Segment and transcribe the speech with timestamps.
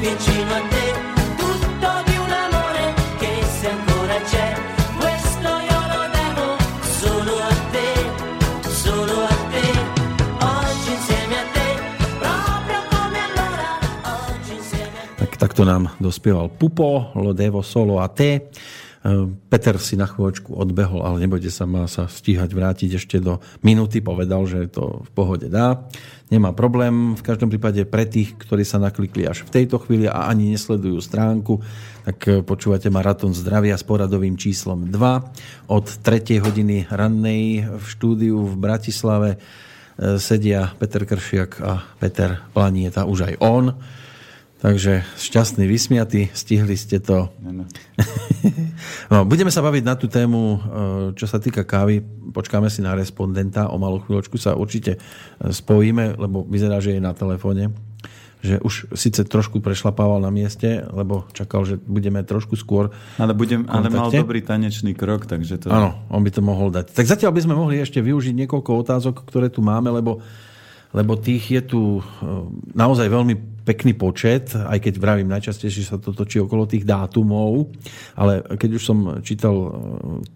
[0.00, 0.86] vicino a te,
[1.36, 4.56] tutto di un amore che se ancora c'è,
[4.98, 6.56] questo io lo devo
[6.98, 9.66] solo a te, solo a te,
[10.40, 11.68] oggi insieme a te,
[12.18, 13.68] proprio come allora,
[14.24, 15.26] oggi insieme a te.
[15.26, 18.48] Tak takto nám dospieval Pupo, lo devo solo a te.
[19.48, 24.04] Peter si na chvíľočku odbehol, ale nebojte sa, má sa stíhať vrátiť ešte do minúty.
[24.04, 25.88] Povedal, že to v pohode dá.
[26.28, 27.16] Nemá problém.
[27.16, 31.00] V každom prípade pre tých, ktorí sa naklikli až v tejto chvíli a ani nesledujú
[31.00, 31.64] stránku,
[32.04, 35.72] tak počúvate Maratón zdravia s poradovým číslom 2.
[35.72, 36.44] Od 3.
[36.44, 39.38] hodiny rannej v štúdiu v Bratislave e,
[40.20, 43.64] sedia Peter Kršiak a Peter Planieta, už aj on.
[44.60, 47.28] Takže šťastný, vysmiatý, stihli ste to.
[49.12, 50.58] No, budeme sa baviť na tú tému, e,
[51.18, 52.00] čo sa týka kávy.
[52.32, 54.98] Počkáme si na respondenta, o malú chvíľočku sa určite e,
[55.52, 57.76] spojíme, lebo vyzerá, že je na telefóne.
[58.40, 62.88] Že už síce trošku prešlapával na mieste, lebo čakal, že budeme trošku skôr
[63.20, 65.68] Ale, budem, ale mal dobrý tanečný krok, takže to...
[65.68, 66.96] Áno, on by to mohol dať.
[66.96, 70.24] Tak zatiaľ by sme mohli ešte využiť niekoľko otázok, ktoré tu máme, lebo
[70.90, 72.02] lebo tých je tu e,
[72.74, 77.70] naozaj veľmi pekný počet, aj keď vravím najčastejšie sa to točí okolo tých dátumov,
[78.18, 79.70] ale keď už som čítal e,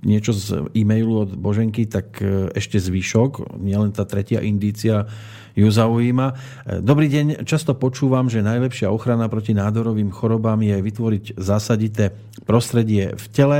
[0.06, 5.10] niečo z e-mailu od Boženky, tak e, ešte zvyšok, nielen tá tretia indícia
[5.58, 6.34] ju zaujíma.
[6.82, 12.10] Dobrý deň, často počúvam, že najlepšia ochrana proti nádorovým chorobám je vytvoriť zásadité
[12.42, 13.58] prostredie v tele.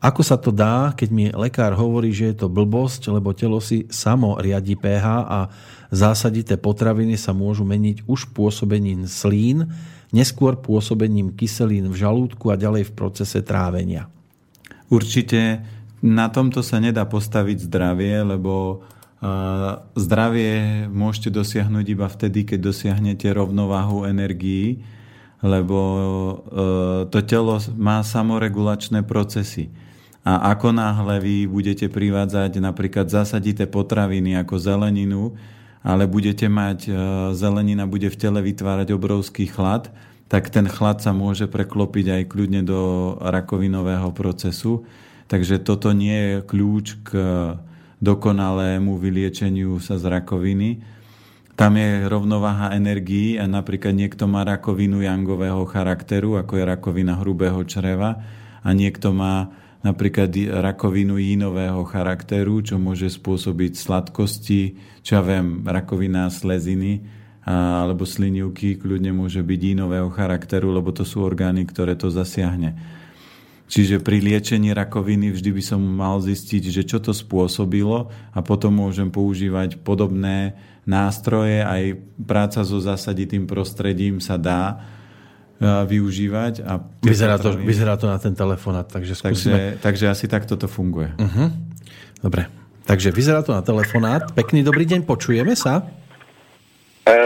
[0.00, 3.84] Ako sa to dá, keď mi lekár hovorí, že je to blbosť, lebo telo si
[3.92, 5.38] samo riadi pH a
[5.90, 9.74] Zásadité potraviny sa môžu meniť už pôsobením slín,
[10.14, 14.06] neskôr pôsobením kyselín v žalúdku a ďalej v procese trávenia.
[14.86, 15.66] Určite
[16.02, 18.86] na tomto sa nedá postaviť zdravie, lebo
[19.94, 24.80] zdravie môžete dosiahnuť iba vtedy, keď dosiahnete rovnováhu energií,
[25.44, 26.34] lebo e,
[27.12, 29.68] to telo má samoregulačné procesy.
[30.24, 35.36] A ako náhle vy budete privádzať napríklad zasadité potraviny ako zeleninu,
[35.80, 36.92] ale budete mať, e,
[37.32, 39.88] zelenina bude v tele vytvárať obrovský chlad,
[40.30, 42.80] tak ten chlad sa môže preklopiť aj kľudne do
[43.18, 44.86] rakovinového procesu.
[45.26, 47.10] Takže toto nie je kľúč k
[47.98, 50.86] dokonalému vyliečeniu sa z rakoviny.
[51.58, 57.60] Tam je rovnováha energií a napríklad niekto má rakovinu jangového charakteru, ako je rakovina hrubého
[57.68, 58.24] čreva
[58.64, 60.28] a niekto má napríklad
[60.60, 69.16] rakovinu jínového charakteru, čo môže spôsobiť sladkosti, čo ja viem, rakovina sleziny alebo slinivky kľudne
[69.16, 72.76] môže byť jínového charakteru, lebo to sú orgány, ktoré to zasiahne.
[73.70, 78.82] Čiže pri liečení rakoviny vždy by som mal zistiť, že čo to spôsobilo a potom
[78.82, 81.62] môžem používať podobné nástroje.
[81.62, 84.84] Aj práca so zasaditým prostredím sa dá
[85.60, 86.64] využívať.
[86.64, 89.76] A vyzerá, to, vyzerá to na ten telefonát, takže skúsime.
[89.76, 91.12] Takže, takže asi takto to funguje.
[91.20, 91.52] Uh-huh.
[92.24, 92.48] Dobre,
[92.88, 94.32] takže vyzerá to na telefonát.
[94.32, 95.84] Pekný dobrý deň, počujeme sa?
[97.04, 97.16] E,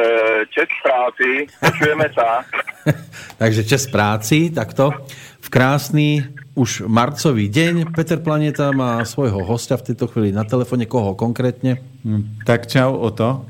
[0.51, 2.43] čest práci, počujeme sa.
[3.43, 4.91] takže čest práci, takto.
[5.39, 6.27] V krásny
[6.59, 7.95] už marcový deň.
[7.95, 10.91] Peter Planeta má svojho hostia v tejto chvíli na telefóne.
[10.91, 11.79] Koho konkrétne?
[12.03, 13.47] Hm, tak čau o to.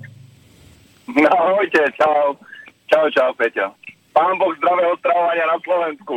[1.08, 2.36] No, ahojte, čau.
[2.84, 3.72] Čau, čau, Peťo
[4.14, 6.14] pán Boh zdravého stravovania na Slovensku.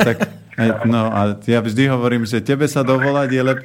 [0.00, 0.16] tak,
[0.88, 3.60] no a ja vždy hovorím, že tebe sa dovolať je lep,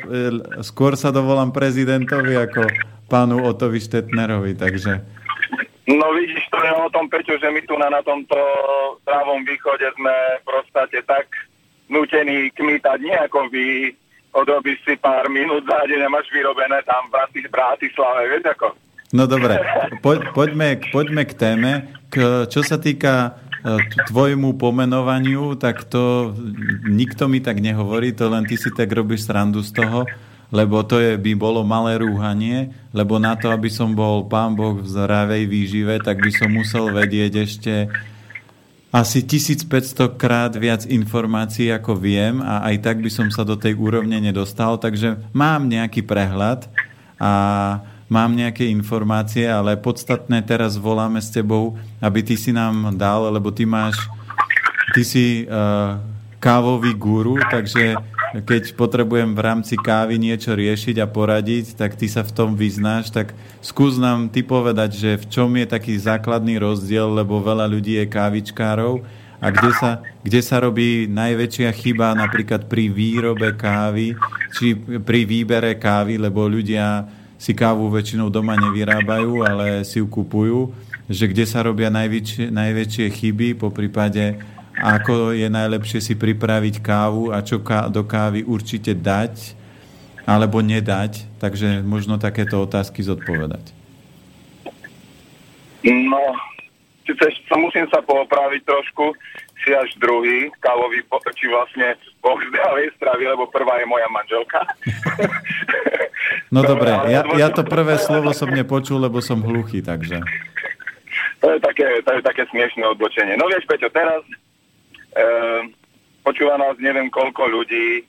[0.68, 2.68] skôr sa dovolám prezidentovi ako
[3.07, 5.00] pánu Otovi Štetnerovi, takže...
[5.84, 8.40] No vidíš, to je o tom, Peťo, že my tu na, na tomto
[9.03, 11.28] pravom východe sme v podstate tak
[11.91, 13.91] nutení kmítať, nie ako vy
[14.31, 18.68] odrobíš si pár minút za deň a máš vyrobené tam v Bratislave, vieš ako?
[19.13, 19.62] No dobre,
[20.01, 21.72] po, poďme, poďme k téme.
[22.09, 23.43] K, čo sa týka
[24.12, 26.35] tvojmu pomenovaniu, tak to
[26.84, 30.03] nikto mi tak nehovorí, to len ty si tak robíš srandu z toho,
[30.51, 34.77] lebo to je, by bolo malé rúhanie, lebo na to, aby som bol pán Boh
[34.77, 37.74] v zdravej výžive, tak by som musel vedieť ešte
[38.94, 43.74] asi 1500 krát viac informácií, ako viem a aj tak by som sa do tej
[43.74, 46.69] úrovne nedostal, takže mám nejaký prehľad
[47.18, 47.31] a
[48.13, 53.50] mám nejaké informácie, ale podstatné teraz voláme s tebou, aby ty si nám dal, lebo
[53.50, 53.98] ty máš,
[54.94, 55.98] ty si uh,
[56.38, 57.98] kávový guru, takže
[58.45, 63.10] keď potrebujem v rámci kávy niečo riešiť a poradiť, tak ty sa v tom vyznáš,
[63.10, 67.98] tak skús nám ty povedať, že v čom je taký základný rozdiel, lebo veľa ľudí
[68.01, 69.06] je kávičkárov
[69.38, 69.92] a kde sa,
[70.25, 74.18] kde sa robí najväčšia chyba napríklad pri výrobe kávy,
[74.57, 77.06] či pri výbere kávy, lebo ľudia
[77.44, 80.72] si kávu väčšinou doma nevyrábajú, ale si ju kupujú,
[81.12, 84.40] že kde sa robia najväčšie, najväčšie chyby, po prípade
[84.80, 87.62] ako je najlepšie si pripraviť kávu a čo
[87.92, 89.60] do kávy určite dať
[90.24, 91.28] alebo nedať.
[91.38, 93.75] Takže možno takéto otázky zodpovedať.
[95.84, 96.24] No,
[97.51, 99.12] sa musím sa poopraviť trošku,
[99.62, 101.04] si až druhý kávový,
[101.36, 101.92] či vlastne
[102.24, 104.60] boh zdravej stravy, lebo prvá je moja manželka.
[106.54, 110.22] No dobre, ja, ja to prvé slovo som nepočul, lebo som hluchý, takže...
[111.42, 113.36] To je také, to je také smiešné odbočenie.
[113.36, 114.24] No vieš, Peťo, teraz
[115.12, 115.25] e,
[116.24, 118.08] počúva nás neviem koľko ľudí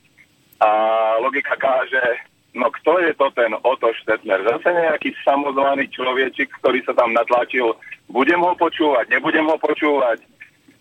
[0.63, 0.71] a
[1.19, 2.23] logika káže,
[2.55, 4.45] no kto je to ten Oto Štetner?
[4.47, 7.75] Zase nejaký samozvaný človečik, ktorý sa tam natlačil.
[8.07, 10.23] Budem ho počúvať, nebudem ho počúvať.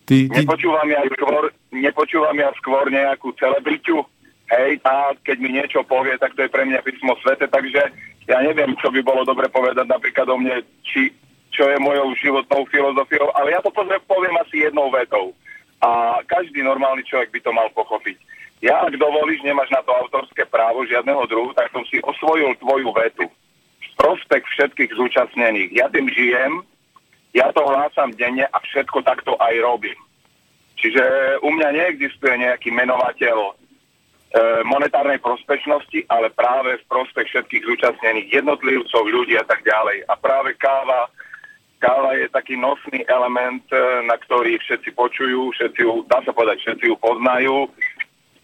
[0.04, 0.38] Ty, ty...
[0.44, 4.04] Nepočúvam, ja skôr, nepočúvam ja skôr nejakú celebritu,
[4.52, 7.82] hej, a keď mi niečo povie, tak to je pre mňa písmo svete, takže
[8.28, 11.12] ja neviem, čo by bolo dobre povedať napríklad o mne, či,
[11.56, 13.72] čo je mojou životnou filozofiou, ale ja to
[14.08, 15.32] poviem asi jednou vetou
[15.84, 18.16] a každý normálny človek by to mal pochopiť.
[18.64, 22.96] Ja, ak dovolíš, nemáš na to autorské právo žiadneho druhu, tak som si osvojil tvoju
[22.96, 23.28] vetu.
[24.00, 25.76] Prospekt všetkých zúčastnených.
[25.76, 26.64] Ja tým žijem,
[27.34, 29.98] ja to hlásam denne a všetko takto aj robím.
[30.78, 31.04] Čiže
[31.42, 33.52] u mňa neexistuje nejaký menovateľ e,
[34.68, 40.06] monetárnej prospešnosti, ale práve v prospech všetkých zúčastnených jednotlivcov, ľudí a tak ďalej.
[40.10, 41.10] A práve káva
[41.84, 46.64] Káva je taký nosný element, e, na ktorý všetci počujú, všetci ju, dá sa povedať,
[46.64, 47.68] všetci ju poznajú.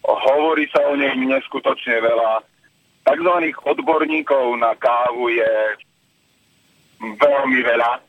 [0.04, 2.44] Hovorí sa o nej neskutočne veľa.
[3.08, 5.52] Takzvaných odborníkov na kávu je
[7.00, 8.09] veľmi veľa.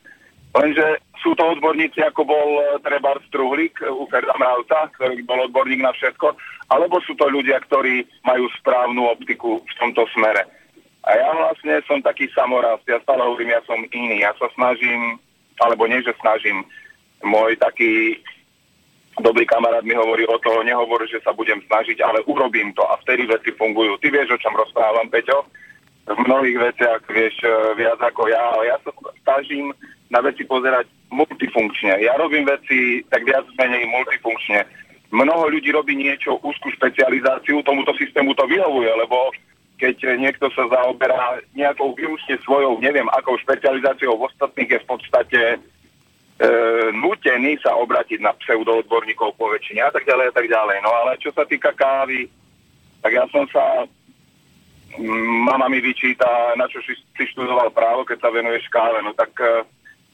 [0.51, 5.79] Lenže sú to odborníci, ako bol e, Trebar Struhlík u Ferda Mravca, ktorý bol odborník
[5.79, 6.35] na všetko,
[6.67, 10.43] alebo sú to ľudia, ktorí majú správnu optiku v tomto smere.
[11.07, 14.21] A ja vlastne som taký samorast, ja stále hovorím, ja som iný.
[14.21, 15.17] Ja sa snažím,
[15.63, 16.67] alebo nie, že snažím,
[17.23, 18.19] môj taký
[19.19, 22.97] dobrý kamarát mi hovorí o toho, nehovor, že sa budem snažiť, ale urobím to a
[23.03, 23.97] vtedy veci fungujú.
[23.99, 25.45] Ty vieš, o čom rozprávam, Peťo?
[26.07, 29.69] V mnohých veciach vieš e, viac ako ja, ale ja sa snažím
[30.11, 32.03] na veci pozerať multifunkčne.
[32.03, 34.67] Ja robím veci tak viac menej multifunkčne.
[35.11, 39.31] Mnoho ľudí robí niečo, úzkú špecializáciu, tomuto systému to vyhovuje, lebo
[39.79, 45.41] keď niekto sa zaoberá nejakou výlučne svojou, neviem, akou špecializáciou v ostatných, je v podstate
[45.41, 45.57] e,
[46.93, 50.77] nutený sa obratiť na pseudoodborníkov po väčšine a tak ďalej a tak ďalej.
[50.85, 52.29] No ale čo sa týka kávy,
[53.01, 53.89] tak ja som sa
[55.47, 58.99] mama mi vyčíta, na čo si, si študoval právo, keď sa venuješ káve.
[59.01, 59.65] No tak e,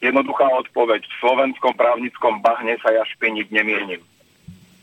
[0.03, 1.01] jednoduchá odpoveď.
[1.05, 4.01] V slovenskom právnickom bahne sa ja špiniť nemienim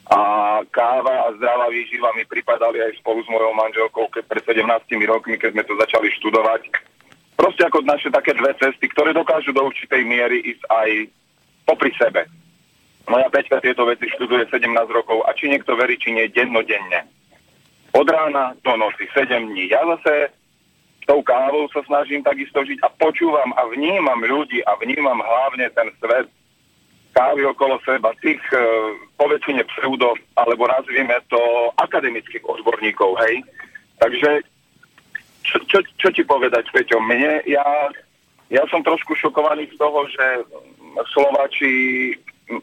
[0.05, 0.21] a
[0.69, 4.69] káva a zdravá výživa mi pripadali aj spolu s mojou manželkou keď pred 17
[5.09, 6.63] rokmi, keď sme to začali študovať.
[7.41, 10.89] Proste ako naše také dve cesty, ktoré dokážu do určitej miery ísť aj
[11.65, 12.29] popri sebe.
[13.09, 17.05] Moja Peťka tieto veci študuje 17 rokov a či niekto verí, či nie, dennodenne.
[17.97, 19.73] Od rána do noci, 7 dní.
[19.73, 20.33] Ja zase
[21.05, 25.89] tou kávou sa snažím takisto žiť a počúvam a vnímam ľudí a vnímam hlavne ten
[26.01, 26.29] svet
[27.15, 28.59] kávy okolo seba, tých e,
[29.15, 31.39] poväčšine pseudo, alebo nazvieme to
[31.79, 33.39] akademických odborníkov, hej.
[34.03, 34.43] Takže
[35.47, 36.99] čo, čo, čo ti povedať, Peťo?
[36.99, 37.63] Mne, ja,
[38.51, 40.27] ja som trošku šokovaný z toho, že
[41.15, 41.73] Slováči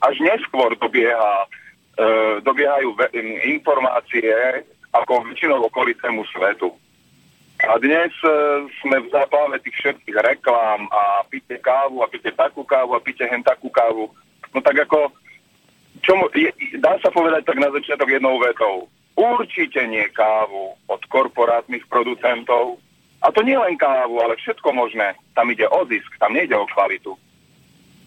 [0.04, 1.48] až neskôr dobieha,
[1.96, 2.08] e,
[2.44, 3.08] dobiehajú ve,
[3.56, 6.76] informácie ako väčšinou okolitému svetu.
[7.62, 8.30] A dnes e,
[8.82, 13.22] sme v záplave tých všetkých reklám a píte kávu a píte takú kávu a píte
[13.30, 14.10] hen takú kávu.
[14.50, 15.14] No tak ako,
[16.02, 16.50] čo, je,
[16.82, 18.90] dá sa povedať tak na začiatok jednou vetou.
[19.14, 22.82] Určite nie kávu od korporátnych producentov.
[23.22, 25.14] A to nie len kávu, ale všetko možné.
[25.38, 27.14] Tam ide o zisk, tam nejde o kvalitu.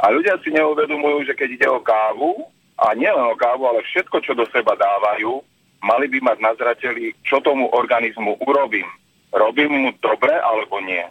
[0.03, 4.19] A ľudia si neuvedomujú, že keď ide o kávu, a nielen o kávu, ale všetko,
[4.27, 5.39] čo do seba dávajú,
[5.79, 8.87] mali by mať na zrateli, čo tomu organizmu urobím.
[9.35, 11.03] Robím mu dobre alebo nie.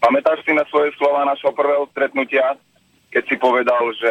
[0.00, 2.56] Pamätáš si na svoje slova našho prvého stretnutia,
[3.12, 4.10] keď si povedal, že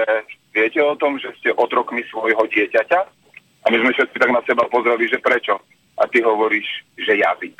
[0.53, 2.99] viete o tom, že ste otrokmi svojho dieťaťa?
[3.61, 5.57] A my sme všetci tak na seba pozreli, že prečo?
[5.97, 7.57] A ty hovoríš, že jazyk.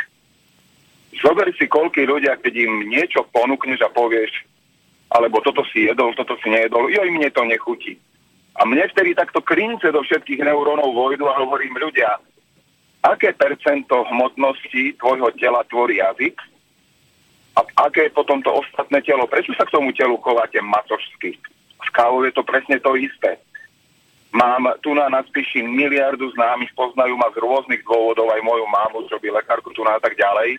[1.20, 4.48] Zober si, koľký ľudia, keď im niečo ponúkneš a povieš,
[5.12, 8.00] alebo toto si jedol, toto si nejedol, jo, mne to nechutí.
[8.56, 12.16] A mne vtedy takto krince do všetkých neurónov vojdu a hovorím ľudia,
[13.02, 16.38] aké percento hmotnosti tvojho tela tvorí jazyk
[17.58, 19.28] a aké je potom to ostatné telo?
[19.28, 21.36] Prečo sa k tomu telu chováte macožsky?
[21.82, 23.42] S kávou je to presne to isté.
[24.32, 29.20] Mám tu na nadpíši miliardu známych, poznajú ma z rôznych dôvodov, aj moju mámu, čo
[29.20, 30.56] by lekárku tu na tak ďalej.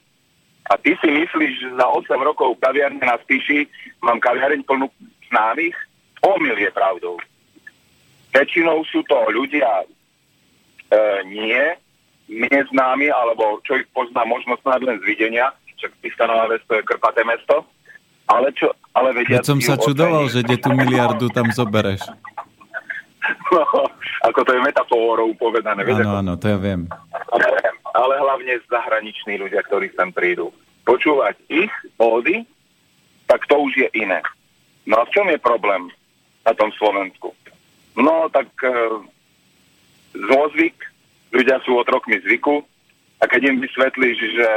[0.68, 3.64] A ty si myslíš, že za 8 rokov kaviarne na Spiši
[4.04, 4.92] mám kaviareň plnú
[5.32, 5.74] známych?
[6.20, 7.16] Omyl je pravdou.
[8.30, 9.86] Väčšinou sú to ľudia e,
[11.26, 11.64] nie,
[12.28, 16.78] neznámi, alebo čo ich pozná možno snad len z videnia, čo Spišská Nová Ves to
[16.78, 17.66] je krpaté mesto,
[18.30, 19.42] ale čo, ale vedia...
[19.42, 22.02] Keď som sa čudoval, že kde tú miliardu tam zobereš.
[23.52, 23.62] No,
[24.26, 25.86] ako to je metaforou povedané.
[25.86, 26.90] Áno, áno, to ja viem.
[27.94, 30.50] ale hlavne zahraniční ľudia, ktorí sem prídu.
[30.82, 31.70] Počúvať ich
[32.02, 32.42] ódy,
[33.30, 34.18] tak to už je iné.
[34.90, 35.86] No a v čom je problém
[36.42, 37.30] na tom Slovensku?
[37.94, 38.74] No tak e,
[40.16, 40.74] zlozvyk,
[41.32, 42.62] ľudia sú otrokmi zvyku
[43.20, 44.50] a keď im vysvetlíš, že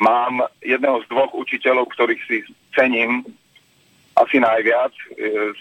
[0.00, 2.36] mám jedného z dvoch učiteľov, ktorých si
[2.72, 3.24] cením
[4.16, 5.04] asi najviac, e,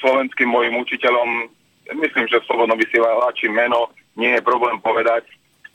[0.04, 1.48] slovenským môjim učiteľom,
[1.96, 5.28] myslím, že v Slobodnom vysielači meno nie je problém povedať,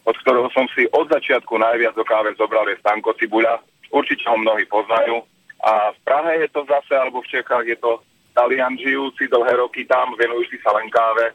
[0.04, 3.64] od ktorého som si od začiatku najviac do káve zobral je Stanko Cibuľa.
[3.88, 5.24] Určite ho mnohí poznajú.
[5.64, 8.04] A v Prahe je to zase, alebo v Čechách je to
[8.36, 11.32] Talian žijúci dlhé roky tam, venujúci sa len káve,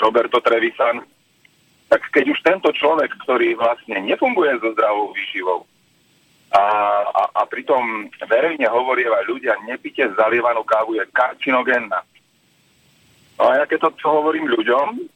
[0.00, 1.02] Roberto Trevisan.
[1.86, 5.62] Tak keď už tento človek, ktorý vlastne nefunguje so zdravou výživou
[6.50, 6.64] a,
[7.06, 12.02] a, a pritom verejne hovoria ľudia, nepite zalievanú kávu je karcinogénna.
[13.36, 15.06] No a ja keď to hovorím ľuďom,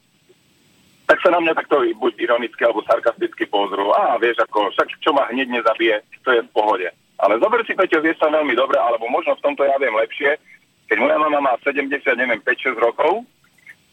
[1.09, 3.91] tak sa na mňa takto buď ironicky alebo sarkasticky pozrú.
[3.91, 6.87] A vieš, ako, však čo ma hneď nezabije, to je v pohode.
[7.19, 10.39] Ale zober si, Peťo, vieš sa veľmi dobre, alebo možno v tomto ja viem lepšie,
[10.87, 13.27] keď moja mama má 70, neviem, 5-6 rokov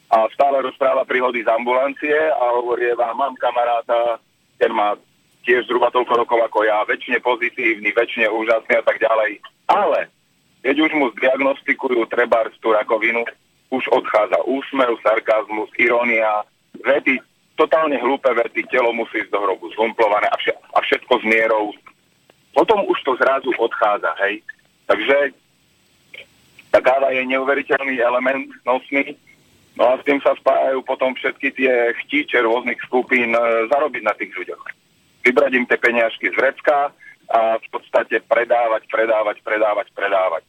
[0.08, 4.16] a stále rozpráva príhody z ambulancie a hovorí, vám mám kamaráta,
[4.56, 4.96] ten má
[5.44, 9.40] tiež zhruba toľko rokov ako ja, väčšine pozitívny, väčšine úžasný a tak ďalej.
[9.68, 10.08] Ale
[10.64, 13.24] keď už mu zdiagnostikujú trebárs tú rakovinu,
[13.68, 16.44] už odchádza úsmev, sarkazmus, irónia,
[16.80, 17.20] vety,
[17.60, 21.76] totálne hlúpe vety, telo musí ísť do hrobu zhumplované a, vše, a všetko s mierou.
[22.56, 24.40] Potom už to zrazu odchádza, hej.
[24.88, 25.36] Takže
[26.72, 29.16] tá káva je neuveriteľný element nosný,
[29.78, 34.14] no a s tým sa spájajú potom všetky tie chtíče rôznych skupín e, zarobiť na
[34.18, 34.62] tých ľuďoch.
[35.22, 36.90] Vybrať im tie peniažky z vrecka
[37.30, 40.42] a v podstate predávať, predávať, predávať, predávať.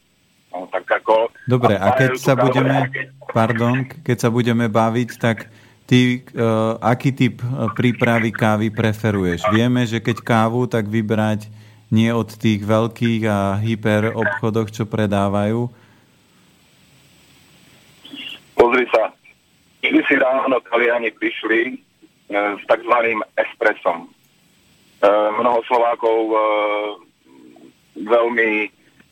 [0.50, 4.66] No, tak ako, Dobre, a keď spájajú tú sa budeme, nejaké- pardon, keď sa budeme
[4.66, 5.46] baviť, tak
[5.86, 9.46] ty uh, aký typ eh, prípravy kávy preferuješ?
[9.54, 11.46] Vieme, že keď kávu, tak vybrať
[11.90, 15.66] nie od tých veľkých a hyper obchodoch, čo predávajú.
[18.54, 19.10] Pozri sa,
[19.80, 21.74] kedy si ráno Taliani prišli e,
[22.56, 22.94] s tzv.
[23.36, 24.06] espressom.
[24.06, 24.10] E,
[25.40, 26.38] mnoho Slovákov e,
[28.04, 28.50] veľmi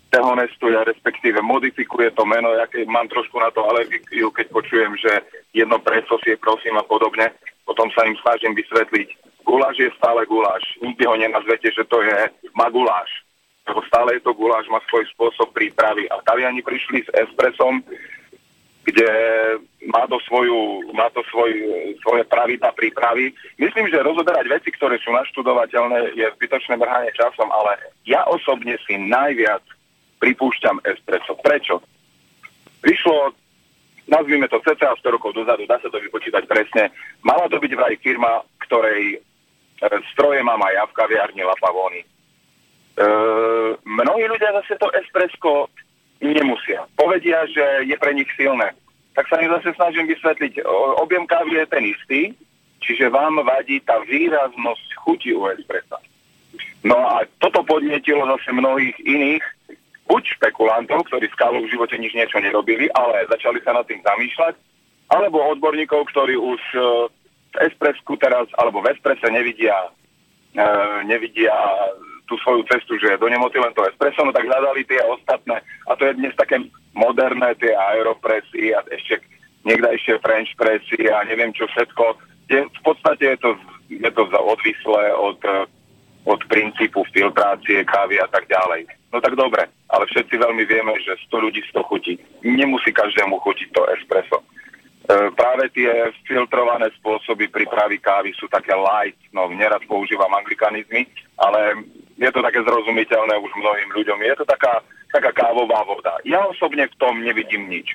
[0.09, 2.57] dehonestuje, respektíve modifikuje to meno.
[2.57, 5.21] Ja keď mám trošku na to alergiu, keď počujem, že
[5.53, 7.29] jedno presosie, prosím a podobne.
[7.69, 9.09] Potom sa im snažím vysvetliť.
[9.45, 10.65] Guláš je stále guláš.
[10.81, 13.09] Nikdy ho nenazvete, že to je maguláš.
[13.69, 16.09] Lebo stále je to guláš, má svoj spôsob prípravy.
[16.09, 17.85] A Taliani prišli s espressom,
[18.89, 19.09] kde
[19.89, 21.49] má to, svoju, má to svoj,
[22.05, 23.33] svoje pravidla prípravy.
[23.57, 29.01] Myslím, že rozoberať veci, ktoré sú naštudovateľné, je zbytočné mrhanie časom, ale ja osobne si
[29.01, 29.65] najviac
[30.21, 31.41] pripúšťam espresso.
[31.41, 31.81] Prečo?
[32.85, 33.33] Prišlo,
[34.13, 36.93] nazvime to cca 100 rokov dozadu, dá sa to vypočítať presne,
[37.25, 39.19] mala to byť vraj firma, ktorej e,
[40.13, 42.03] stroje mám aj ja v kaviarni La Pavoni.
[42.05, 42.09] E,
[43.89, 45.73] mnohí ľudia zase to espresso
[46.21, 46.85] nemusia.
[46.99, 48.75] Povedia, že je pre nich silné.
[49.19, 50.63] Tak sa im zase snažím vysvetliť.
[51.03, 52.21] Objem kávy je ten istý,
[52.79, 55.99] čiže vám vadí tá výraznosť chuti u espressa.
[56.87, 59.43] No a toto podnietilo zase mnohých iných,
[60.07, 63.99] buď špekulantov, ktorí s kávou v živote nič niečo nerobili, ale začali sa nad tým
[64.07, 64.55] zamýšľať,
[65.11, 66.81] alebo odborníkov, ktorí už e,
[67.51, 69.75] v espresku teraz, alebo v espresse nevidia,
[70.55, 70.71] e,
[71.11, 71.59] nevidia
[72.29, 75.65] tú svoju cestu, že do nemoty len to espresso, no tak hľadali tie ostatné.
[75.89, 76.61] A to je dnes také
[76.93, 79.25] moderné, tie aeropressy a ešte
[79.65, 82.05] niekde ešte French pressy a neviem čo všetko.
[82.49, 83.51] Je, v podstate je to,
[83.89, 85.41] je to odvislé od,
[86.25, 88.89] od princípu filtrácie, kávy a tak ďalej.
[89.13, 92.21] No tak dobre, ale všetci veľmi vieme, že 100 ľudí 100 chutí.
[92.45, 94.39] Nemusí každému chutiť to espresso.
[94.41, 101.09] E, práve tie filtrované spôsoby prípravy kávy sú také light, no nerad používam anglikanizmy,
[101.41, 104.19] ale je to také zrozumiteľné už mnohým ľuďom.
[104.27, 104.83] Je to taká,
[105.15, 106.19] taká kávová voda.
[106.27, 107.95] Ja osobne v tom nevidím nič.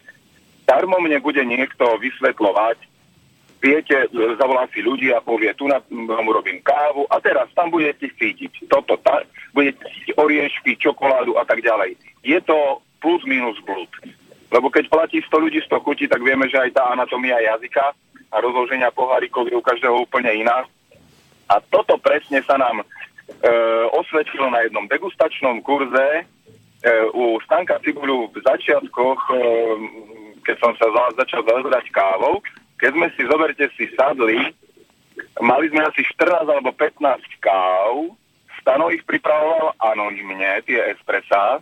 [0.63, 2.79] Darmo mne bude niekto vysvetľovať,
[3.59, 7.67] viete, e, zavolá si ľudí a povie, tu na vám urobím kávu a teraz tam
[7.67, 11.99] budete cítiť toto, tá, budete cítiť oriešky, čokoládu a tak ďalej.
[12.23, 13.91] Je to plus minus blúd.
[14.55, 17.91] Lebo keď platí 100 ľudí 100 chutí, tak vieme, že aj tá anatomia jazyka
[18.31, 20.63] a rozloženia pohárikov je u každého úplne iná.
[21.51, 22.87] A toto presne sa nám
[24.13, 26.23] osvedčil na jednom degustačnom kurze e,
[27.17, 29.35] u Stanka Cibuľu v začiatkoch, e,
[30.45, 32.45] keď som sa za, začal zaoberať kávou,
[32.77, 34.53] keď sme si, zoberte si, sadli,
[35.41, 37.01] mali sme asi 14 alebo 15
[37.41, 38.13] káv,
[38.61, 41.57] Stano ich pripravoval anonimne, tie espressa,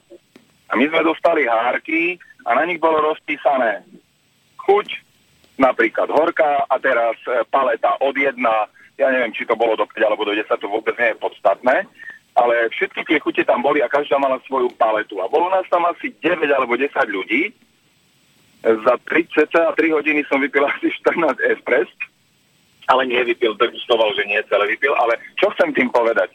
[0.68, 3.88] a my sme dostali hárky a na nich bolo rozpísané
[4.60, 4.88] chuť,
[5.56, 8.68] napríklad horká a teraz e, paleta od jedna.
[9.00, 11.88] Ja neviem, či to bolo do 5 alebo do 10, to vôbec nie je podstatné,
[12.36, 15.20] ale všetky tie chute tam boli a každá mala svoju paletu.
[15.20, 17.52] A bolo nás tam asi 9 alebo 10 ľudí.
[18.62, 21.90] Za 3, cca 3 hodiny som vypil asi 14 espres,
[22.88, 26.30] ale nie vypil, degustoval, že nie celé vypil, ale čo chcem tým povedať?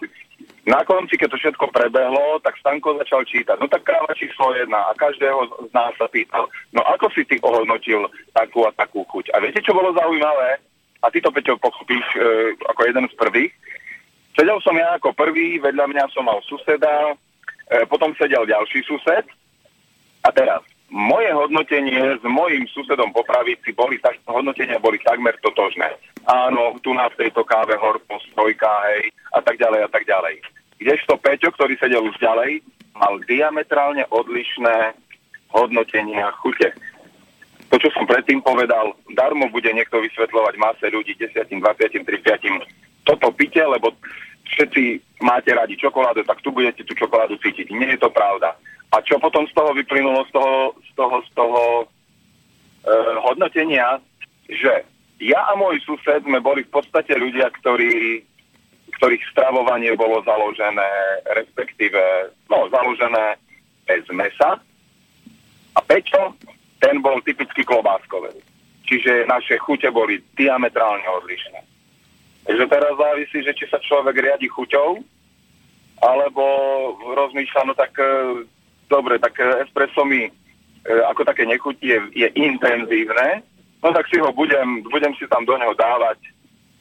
[0.66, 3.54] Na konci, keď to všetko prebehlo, tak Stanko začal čítať.
[3.62, 7.38] No tak kráva číslo jedna a každého z nás sa pýtal, no ako si ty
[7.38, 9.30] ohodnotil takú a takú chuť.
[9.30, 10.58] A viete, čo bolo zaujímavé?
[11.06, 13.52] a ty to, Peťo, pochopíš e, ako jeden z prvých.
[14.36, 17.16] Sedel som ja ako prvý, vedľa mňa som mal suseda,
[17.72, 19.24] e, potom sedel ďalší sused
[20.20, 20.60] a teraz
[20.92, 25.88] moje hodnotenie s mojím susedom po pravici boli, tak, hodnotenia boli takmer totožné.
[26.28, 30.44] Áno, tu na tejto káve horko, strojka, hej, a tak ďalej, a tak ďalej.
[30.76, 32.60] Kdežto Peťo, ktorý sedel už ďalej,
[32.92, 34.92] mal diametrálne odlišné
[35.48, 36.76] hodnotenia chute
[37.66, 42.62] to, čo som predtým povedal, darmo bude niekto vysvetľovať mase ľudí 10, 20, 30.
[43.02, 43.90] Toto pite, lebo
[44.46, 44.82] všetci
[45.22, 47.70] máte radi čokoládu, tak tu budete tú čokoládu cítiť.
[47.74, 48.54] Nie je to pravda.
[48.94, 51.84] A čo potom z toho vyplynulo z toho, z toho, z toho e,
[53.26, 53.98] hodnotenia,
[54.46, 54.86] že
[55.18, 58.22] ja a môj sused sme boli v podstate ľudia, ktorí,
[59.00, 60.86] ktorých stravovanie bolo založené,
[61.34, 63.40] respektíve, no, založené
[63.88, 64.60] bez mesa.
[65.76, 66.36] A Peťo
[66.80, 68.32] ten bol typicky klobáskový.
[68.86, 71.75] Čiže naše chute boli diametrálne odlišné.
[72.46, 75.02] Takže teraz závisí, že či sa človek riadi chuťou,
[76.02, 76.44] alebo
[77.16, 78.46] rozmýšľa, no tak e,
[78.86, 79.34] dobre, tak
[79.66, 80.30] espresso mi e,
[81.10, 83.42] ako také nechutí je, je intenzívne,
[83.82, 86.20] no tak si ho budem, budem si tam do neho dávať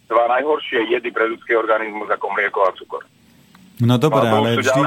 [0.05, 3.01] dva najhoršie jedy pre ľudský organizmus ako mlieko a cukor.
[3.81, 4.81] No dobre, ale vždy,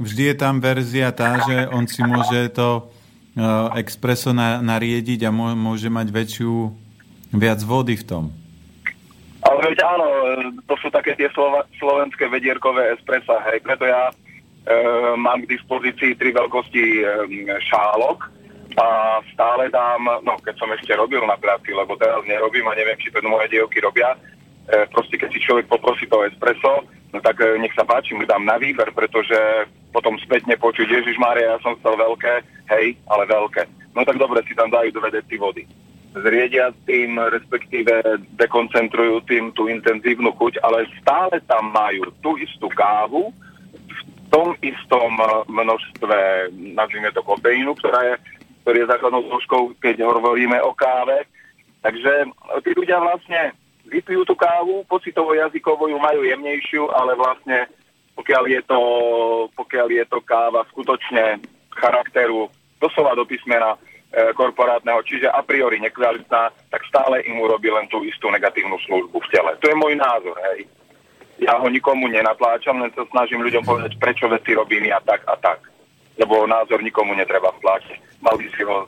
[0.00, 2.88] vždy je tam verzia tá, že on si môže to
[3.34, 6.70] Eh, expreso na, nariediť a môže mať väčšiu,
[7.34, 8.24] viac vody v tom.
[9.44, 10.06] Ale veď áno,
[10.64, 14.12] to sú také tie slova, slovenské vedierkové espressa, hej, preto ja e,
[15.20, 17.04] mám k dispozícii tri veľkosti e,
[17.60, 18.24] šálok
[18.80, 22.96] a stále dám, no keď som ešte robil na práci, lebo teraz nerobím a neviem,
[22.96, 27.36] či to moje dievky robia, e, proste keď si človek poprosí to espresso, no tak
[27.44, 31.58] e, nech sa páči, mu dám na výber, pretože potom spätne počuť, Ježiš Mária, ja
[31.60, 32.32] som chcel veľké,
[32.72, 33.92] hej, ale veľké.
[33.92, 35.62] No tak dobre, si tam dajú dve deci vody.
[36.14, 43.34] Zriedia tým, respektíve dekoncentrujú tým tú intenzívnu chuť, ale stále tam majú tú istú kávu
[43.74, 44.00] v
[44.30, 45.10] tom istom
[45.50, 48.14] množstve, nazvime to kofeínu, ktorá je,
[48.62, 51.26] ktorý je základnou zložkou, keď hovoríme o káve.
[51.82, 52.30] Takže
[52.62, 53.50] tí ľudia vlastne
[53.90, 57.66] vypijú tú kávu, pocitovo jazykovo ju majú jemnejšiu, ale vlastne
[58.14, 58.80] pokiaľ je to,
[59.58, 61.42] pokiaľ je to káva skutočne
[61.74, 62.46] charakteru
[62.78, 63.74] doslova do písmena
[64.38, 69.30] korporátneho, čiže a priori nekvalitná, tak stále im urobí len tú istú negatívnu službu v
[69.30, 69.50] tele.
[69.58, 70.70] To je môj názor, hej.
[71.42, 75.34] Ja ho nikomu nenatláčam, len sa snažím ľuďom povedať, prečo veci robím ja tak a
[75.34, 75.66] tak.
[76.14, 78.22] Lebo názor nikomu netreba vtlačiť.
[78.22, 78.86] Mal by si ho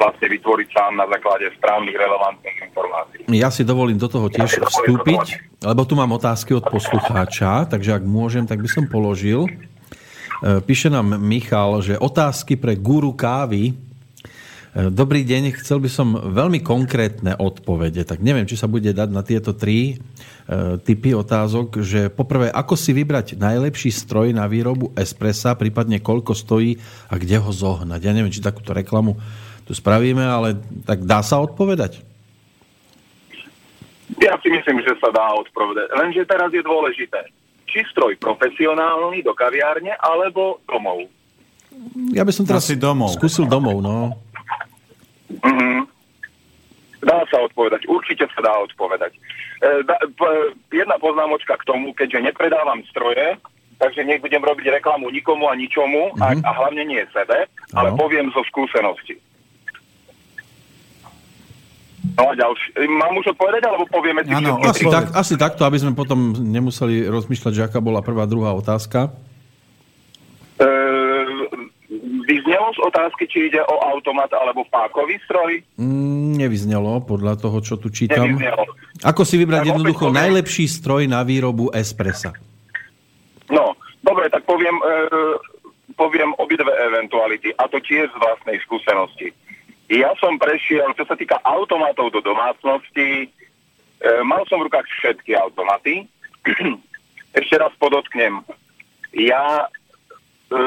[0.00, 3.22] vlastne vytvoriť sám na základe správnych, relevantných informácií.
[3.36, 8.04] Ja si dovolím do toho tiež vstúpiť, lebo tu mám otázky od poslucháča, takže ak
[8.08, 9.46] môžem, tak by som položil.
[9.46, 13.76] E, píše nám Michal, že otázky pre guru kávy.
[14.72, 19.20] Dobrý deň, chcel by som veľmi konkrétne odpovede, tak neviem, či sa bude dať na
[19.20, 19.94] tieto tri e,
[20.80, 26.80] typy otázok, že poprvé, ako si vybrať najlepší stroj na výrobu espressa, prípadne koľko stojí
[27.12, 28.00] a kde ho zohnať.
[28.00, 29.20] Ja neviem, či takúto reklamu
[29.68, 30.56] tu spravíme, ale
[30.88, 32.00] tak dá sa odpovedať?
[34.24, 35.92] Ja si myslím, že sa dá odpovedať.
[36.00, 37.28] Lenže teraz je dôležité,
[37.68, 41.12] či stroj profesionálny do kaviárne, alebo domov.
[42.16, 43.12] Ja by som teraz Asi domov.
[43.16, 44.16] skúsil domov, no.
[45.40, 45.78] Mm-hmm.
[47.02, 49.16] Dá sa odpovedať, určite sa dá odpovedať.
[49.16, 50.22] E, da, p,
[50.70, 53.40] jedna poznámočka k tomu, keďže nepredávam stroje,
[53.80, 56.46] takže nebudem robiť reklamu nikomu a ničomu mm-hmm.
[56.46, 57.98] a, a hlavne nie sebe, ale Áno.
[57.98, 59.18] poviem zo skúsenosti.
[62.12, 62.76] No a ďalší.
[62.92, 67.06] Mám už odpovedať, alebo povieme si všetky Asi, tak, asi takto, aby sme potom nemuseli
[67.08, 69.14] rozmýšľať, že aká bola prvá, druhá otázka.
[70.58, 70.66] E,
[72.42, 75.62] vyznelo z otázky, či ide o automat alebo pákový stroj?
[75.78, 78.26] Mm, nevyznelo, podľa toho, čo tu čítam.
[78.26, 78.66] Nevyznelo.
[79.06, 80.18] Ako si vybrať Tak jednoducho poviem.
[80.18, 82.34] najlepší stroj na výrobu espressa?
[83.46, 84.90] No, dobre, tak poviem, e,
[85.94, 89.30] poviem obidve eventuality, a to tiež z vlastnej skúsenosti.
[89.86, 93.26] Ja som prešiel, čo sa týka automatov do domácnosti, e,
[94.26, 96.10] mal som v rukách všetky automaty.
[97.38, 98.42] Ešte raz podotknem,
[99.14, 99.70] ja,
[100.50, 100.58] e,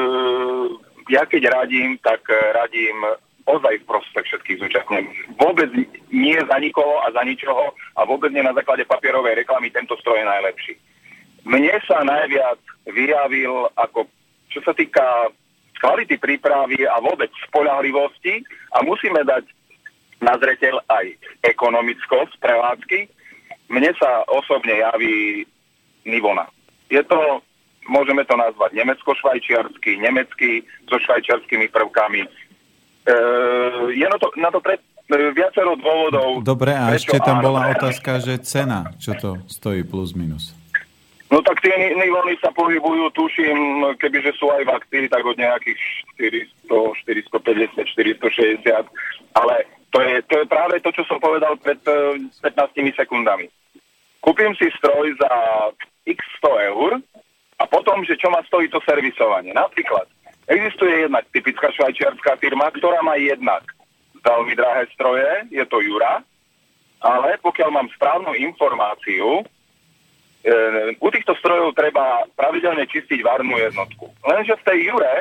[1.08, 2.98] ja keď radím, tak radím
[3.46, 5.38] ozaj v prospech všetkých zúčastnených.
[5.38, 5.70] Vôbec
[6.10, 10.18] nie za nikoho a za ničoho a vôbec nie na základe papierovej reklamy tento stroj
[10.18, 10.74] je najlepší.
[11.46, 12.58] Mne sa najviac
[12.90, 14.10] vyjavil ako,
[14.50, 15.30] čo sa týka
[15.78, 18.42] kvality prípravy a vôbec spolahlivosti
[18.74, 19.46] a musíme dať
[20.18, 21.06] na zreteľ aj
[21.46, 23.06] ekonomickosť prevádzky.
[23.70, 25.46] Mne sa osobne javí
[26.02, 26.50] Nivona.
[26.90, 27.42] Je to,
[27.88, 32.22] môžeme to nazvať nemecko-švajčiarsky, nemecký so švajčiarskými prvkami.
[32.22, 32.28] E,
[33.94, 36.42] je na to, na to pre, e, viacero dôvodov.
[36.42, 40.54] Dobre, a ešte tam áno, bola otázka, že cena, čo to stojí plus minus.
[41.26, 45.80] No tak tie nivony sa pohybujú, tuším, kebyže sú aj v akcii, tak od nejakých
[46.70, 46.70] 400,
[47.02, 47.82] 450,
[48.62, 48.86] 460,
[49.34, 53.50] ale to je, to je práve to, čo som povedal pred eh, 15 sekundami.
[54.22, 55.30] Kúpim si stroj za
[56.06, 56.90] x 100 eur
[57.56, 59.52] a potom, že čo ma stojí to servisovanie.
[59.56, 60.06] Napríklad,
[60.46, 63.64] existuje jedna typická švajčiarská firma, ktorá má jednak
[64.20, 66.20] veľmi drahé stroje, je to Jura,
[67.00, 69.46] ale pokiaľ mám správnu informáciu,
[70.46, 70.54] E,
[71.02, 74.14] u týchto strojov treba pravidelne čistiť varnú jednotku.
[74.22, 75.14] Lenže v tej Jure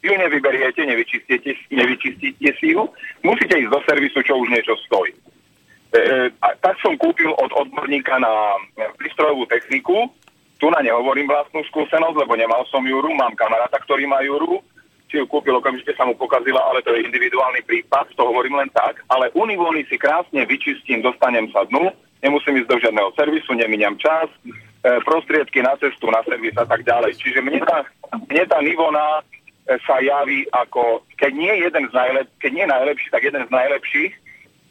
[0.00, 2.88] ju nevyberiete, nevyčistíte, nevyčistíte si ju,
[3.20, 5.12] musíte ísť do servisu, čo už niečo stojí.
[5.12, 8.56] E, a tak som kúpil od odborníka na
[8.96, 10.08] prístrojovú techniku,
[10.56, 14.64] tu na nehovorím vlastnú skúsenosť, lebo nemal som Juru, mám kamaráta, ktorý má Juru,
[15.06, 18.70] si ju kúpil, okamžite sa mu pokazila, ale to je individuálny prípad, to hovorím len
[18.74, 21.92] tak, ale univóny si krásne vyčistím, dostanem sa dnu,
[22.24, 26.82] nemusím ísť do žiadneho servisu, neminiam čas, e, prostriedky na cestu, na servis a tak
[26.82, 27.14] ďalej.
[27.22, 27.86] Čiže mne tá,
[28.26, 33.08] mne tá Nivona e, sa javí ako, keď nie jeden z najlep, keď nie najlepší,
[33.14, 34.12] tak jeden z najlepších.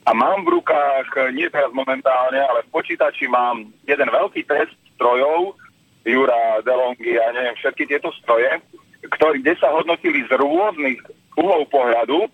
[0.06, 5.58] A mám v rukách, nie teraz momentálne, ale v počítači mám jeden veľký test strojov,
[6.06, 8.62] Jura, Delongy a neviem, všetky tieto stroje,
[9.10, 11.02] ktorý, kde sa hodnotili z rôznych
[11.34, 12.30] uhlov pohľadu,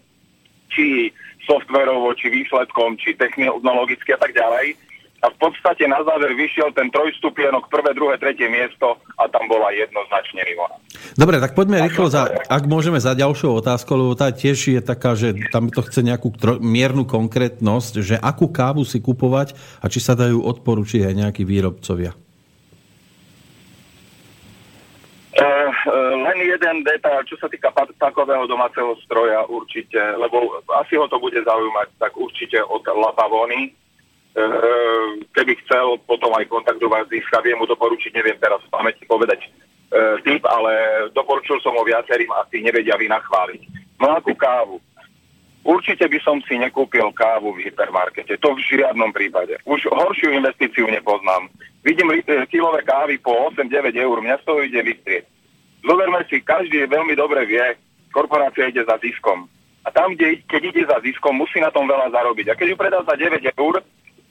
[0.72, 1.12] či
[1.44, 4.78] softverovo, či výsledkom, či technologicky a tak ďalej.
[5.22, 9.70] A v podstate na záver vyšiel ten trojstupienok, prvé, druhé, tretie miesto a tam bola
[9.70, 10.82] jednoznačne Rivona.
[11.14, 15.14] Dobre, tak poďme rýchlo, za, ak môžeme za ďalšou otázkou, lebo tá tiež je taká,
[15.14, 20.02] že tam to chce nejakú tro, miernu konkrétnosť, že akú kávu si kupovať a či
[20.02, 22.18] sa dajú odporučiť aj nejakí výrobcovia.
[25.38, 25.48] E, e,
[26.18, 31.38] len jeden detail, čo sa týka takového domáceho stroja určite, lebo asi ho to bude
[31.38, 33.70] zaujímať, tak určite od Lapavony.
[33.70, 33.72] E,
[35.36, 39.50] keby chcel potom aj kontaktovať získa, viem mu doporučiť, neviem teraz v pamäti povedať e,
[40.24, 40.72] typ, ale
[41.12, 43.62] doporučil som ho viacerým, asi nevedia vynachváliť.
[44.00, 44.80] No akú kávu?
[45.62, 49.62] Určite by som si nekúpil kávu v hypermarkete, to v žiadnom prípade.
[49.70, 51.54] Už horšiu investíciu nepoznám.
[51.86, 55.26] Vidím e, kilové kávy po 8-9 eur, mňa z toho ide vystrieť.
[55.82, 57.64] Zoberme si, každý veľmi dobre vie,
[58.14, 59.50] korporácia ide za ziskom.
[59.82, 62.54] A tam, kde, keď ide za ziskom, musí na tom veľa zarobiť.
[62.54, 63.82] A keď ju predá za 9 eur,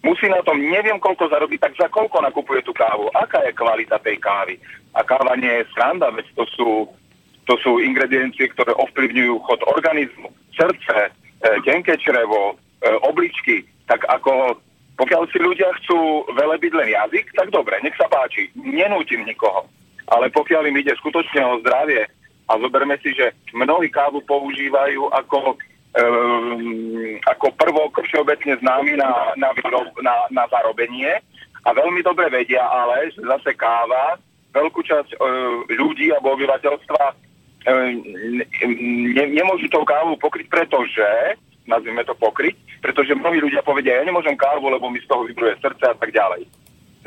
[0.07, 3.11] musí na tom neviem koľko zarobiť, tak za koľko nakupuje tú kávu?
[3.19, 4.55] Aká je kvalita tej kávy?
[4.95, 6.71] A káva nie je sranda, veď to sú,
[7.51, 11.11] to sú ingrediencie, ktoré ovplyvňujú chod organizmu, srdce, e,
[11.67, 13.67] tenké črevo, e, obličky.
[13.91, 14.55] Tak ako
[15.01, 19.65] pokiaľ si ľudia chcú velebiť len jazyk, tak dobre, nech sa páči, nenútim nikoho.
[20.11, 22.03] Ale pokiaľ im ide skutočne o zdravie
[22.51, 25.55] a zoberme si, že mnohí kávu používajú ako,
[25.95, 29.49] um, ako prvok všeobecne známy na, na,
[30.03, 31.15] na, na zarobenie
[31.63, 34.19] a veľmi dobre vedia ale, že zase káva
[34.51, 37.91] veľkú časť uh, ľudí alebo obyvateľstva uh,
[39.15, 41.39] ne, nemôžu tou kávu pokryť, pretože
[41.71, 45.55] nazvime to pokryť, pretože mnohí ľudia povedia, ja nemôžem kávu, lebo mi z toho vybruje
[45.63, 46.51] srdce a tak ďalej.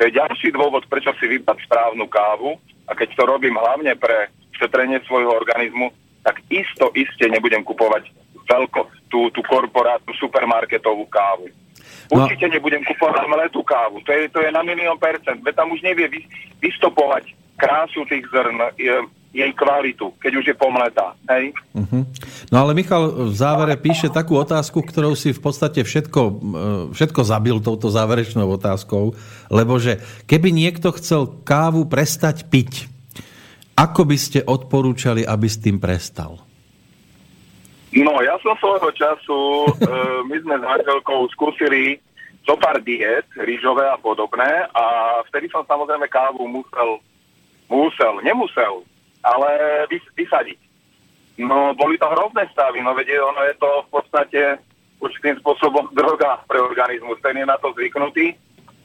[0.08, 2.56] je ďalší dôvod, prečo si vybrať správnu kávu
[2.88, 5.90] a keď to robím hlavne pre šetrenie svojho organizmu,
[6.24, 8.08] tak isto, iste nebudem kupovať
[8.48, 8.80] veľko,
[9.12, 11.48] tú, tú korporátnu supermarketovú kávu.
[12.12, 12.24] No.
[12.24, 14.00] Určite nebudem kupovať mletú kávu.
[14.04, 15.40] To je, to je na milión percent.
[15.40, 16.20] Veď tam už nevie vy,
[16.60, 18.60] vystopovať krásu tých zrn,
[19.34, 21.18] jej kvalitu, keď už je pomletá.
[21.26, 21.50] Hej?
[21.74, 22.06] Uh-huh.
[22.54, 26.32] No ale Michal v závere píše takú otázku, ktorou si v podstate všetko, e,
[26.94, 29.18] všetko zabil touto záverečnou otázkou,
[29.50, 29.98] lebo že
[30.30, 32.86] keby niekto chcel kávu prestať piť,
[33.74, 36.38] ako by ste odporúčali, aby s tým prestal?
[37.90, 39.68] No, ja som svojho času, e,
[40.30, 41.98] my sme s manželkou skúsili
[42.46, 44.84] zo pár diet, rýžové a podobné a
[45.26, 47.02] vtedy som samozrejme kávu musel,
[47.64, 48.84] Musel, nemusel,
[49.24, 49.50] ale
[49.88, 50.58] vys- vysadiť.
[51.40, 54.40] No, boli to hrozné stavy, no vedie, ono je to v podstate
[55.02, 58.38] určitým spôsobom droga pre organizmus, ten je na to zvyknutý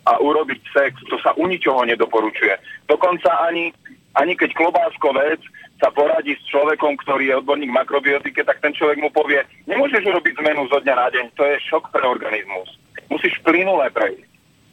[0.09, 2.57] a urobiť sex, to sa u ničoho nedoporučuje.
[2.89, 3.69] Dokonca ani,
[4.17, 5.39] ani keď klobáskovec
[5.77, 10.33] sa poradí s človekom, ktorý je odborník makrobiotike, tak ten človek mu povie, nemôžeš urobiť
[10.41, 12.67] zmenu zo dňa na deň, to je šok pre organizmus.
[13.07, 14.28] Musíš plynule prejsť.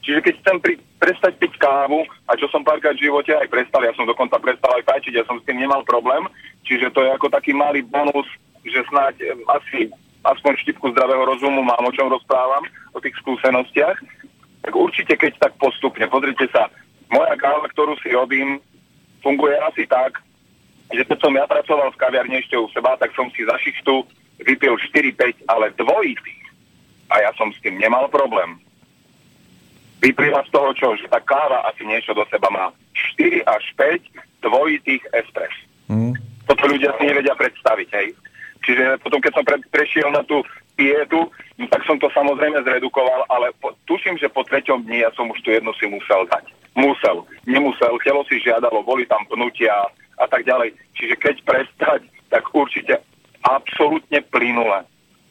[0.07, 3.83] Čiže keď chcem pri, prestať piť kávu, a čo som párkrát v živote aj prestal,
[3.83, 6.31] ja som dokonca prestal aj fajčiť, ja som s tým nemal problém,
[6.63, 8.31] čiže to je ako taký malý bonus,
[8.63, 9.91] že snáď em, asi
[10.23, 12.63] aspoň štipku zdravého rozumu mám, o čom rozprávam,
[12.95, 13.99] o tých skúsenostiach,
[14.63, 16.71] tak určite keď tak postupne, pozrite sa,
[17.11, 18.63] moja káva, ktorú si robím,
[19.27, 20.23] funguje asi tak,
[20.95, 24.07] že keď som ja pracoval v kaviarni ešte u seba, tak som si za šichtu
[24.39, 26.47] vypil 4-5, ale dvojitých.
[27.11, 28.59] A ja som s tým nemal problém
[30.01, 32.67] vyplýva z toho, čo, že tá káva asi niečo do seba má
[33.17, 35.55] 4 až 5 dvojitých espres.
[35.89, 36.15] Mm.
[36.47, 38.09] Toto ľudia si nevedia predstaviť, hej.
[38.63, 40.43] Čiže potom, keď som pre, prešiel na tú
[40.75, 45.11] pietu, no tak som to samozrejme zredukoval, ale po, tuším, že po treťom dni ja
[45.15, 46.51] som už tu jednu si musel dať.
[46.77, 49.73] Musel, nemusel, telo si žiadalo, boli tam pnutia
[50.21, 50.77] a tak ďalej.
[50.93, 53.01] Čiže keď prestať, tak určite
[53.47, 54.85] absolútne plynule.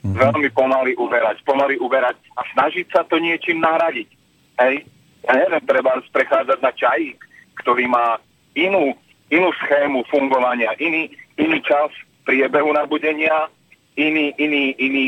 [0.06, 0.18] Mm-hmm.
[0.22, 4.10] Veľmi pomaly uberať, pomaly uberať a snažiť sa to niečím nahradiť.
[4.56, 4.88] Hej,
[5.26, 7.18] ja neviem, treba prechádzať na čajík,
[7.66, 8.22] ktorý má
[8.56, 8.96] inú,
[9.28, 11.92] inú schému fungovania, iný, iný čas
[12.24, 13.52] priebehu nabudenia,
[14.00, 15.08] iný, iný, iný,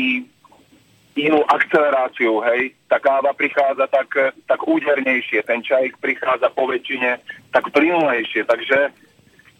[1.18, 2.76] inú akceleráciu, hej.
[2.86, 4.08] Tá káva prichádza tak,
[4.46, 7.18] tak údernejšie, ten čajík prichádza po väčšine
[7.50, 8.94] tak plynulejšie, takže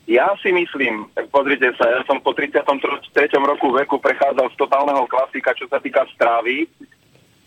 [0.09, 3.13] ja si myslím, tak pozrite sa, ja som po 33.
[3.37, 6.65] roku veku prechádzal z totálneho klasika, čo sa týka strávy,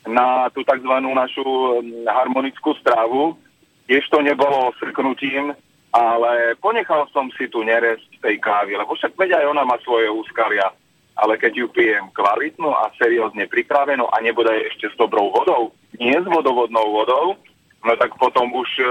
[0.07, 0.93] na tú tzv.
[1.01, 1.45] našu
[1.81, 3.37] mm, harmonickú strávu.
[3.85, 5.53] Tiež to nebolo srknutím,
[5.91, 10.07] ale ponechal som si tu neresť tej kávy, lebo však veď aj ona má svoje
[10.07, 10.71] úskalia.
[11.19, 16.15] Ale keď ju pijem kvalitnú a seriózne pripravenú a nebude ešte s dobrou vodou, nie
[16.15, 17.35] s vodovodnou vodou,
[17.83, 18.85] no tak potom už e,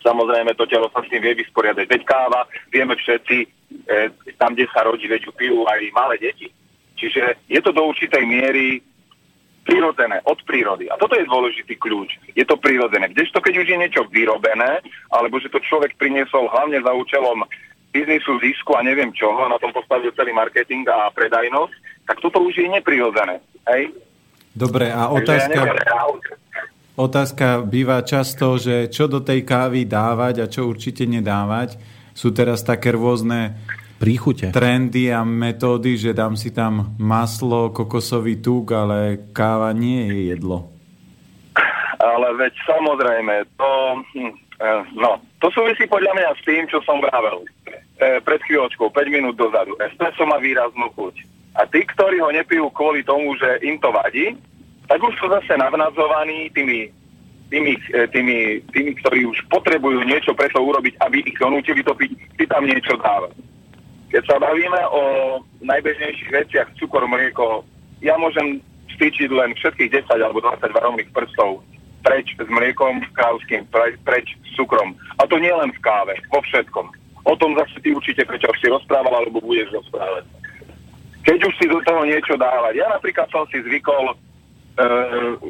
[0.00, 1.84] samozrejme to telo sa s tým vie vysporiadať.
[1.84, 3.46] Veď káva, vieme všetci, e,
[4.40, 6.48] tam, kde sa rodí, veď ju pijú aj malé deti.
[6.98, 8.82] Čiže je to do určitej miery
[9.68, 10.88] prirodzené, od prírody.
[10.88, 12.16] A toto je dôležitý kľúč.
[12.32, 13.12] Je to prirodzené.
[13.12, 14.80] Kdežto, keď už je niečo vyrobené,
[15.12, 17.44] alebo že to človek priniesol hlavne za účelom
[17.92, 21.74] biznisu, zisku a neviem čoho, na tom postavil celý marketing a predajnosť,
[22.08, 23.44] tak toto už je neprirodzené.
[23.68, 23.92] Hej?
[24.56, 25.60] Dobre, a otázka,
[26.96, 31.76] otázka býva často, že čo do tej kávy dávať a čo určite nedávať.
[32.16, 33.54] Sú teraz také rôzne
[33.98, 34.54] príchute.
[34.54, 40.70] trendy a metódy, že dám si tam maslo, kokosový tuk, ale káva nie je jedlo.
[41.98, 43.70] Ale veď samozrejme, to,
[44.14, 44.32] hm,
[44.94, 47.42] no, to súvisí podľa mňa s tým, čo som vravel
[47.98, 49.74] e, pred chvíľočkou, 5 minút dozadu.
[49.82, 51.14] Espresso má výraznú chuť.
[51.58, 54.38] A tí, ktorí ho nepijú kvôli tomu, že im to vadí,
[54.86, 56.86] tak už sú zase navnazovaní tými,
[57.50, 58.38] tými, e, tými,
[58.70, 62.94] tými, ktorí už potrebujú niečo preto urobiť, aby ich donútili to piť, si tam niečo
[62.94, 63.47] dávať.
[64.08, 65.02] Keď sa bavíme o
[65.60, 67.64] najbežnejších veciach, cukor, mlieko,
[68.00, 68.64] ja môžem
[68.96, 71.60] stýčiť len všetkých 10 alebo 20 varovných prstov
[72.02, 74.96] preč s mliekom krávským, pre, preč s cukrom.
[75.18, 76.86] A to nie len v káve, vo všetkom.
[77.28, 80.24] O tom zase ty určite prečo si rozprával alebo budeš rozprávať.
[81.26, 82.80] Keď už si do toho niečo dávať.
[82.80, 84.16] Ja napríklad som si zvykol, e,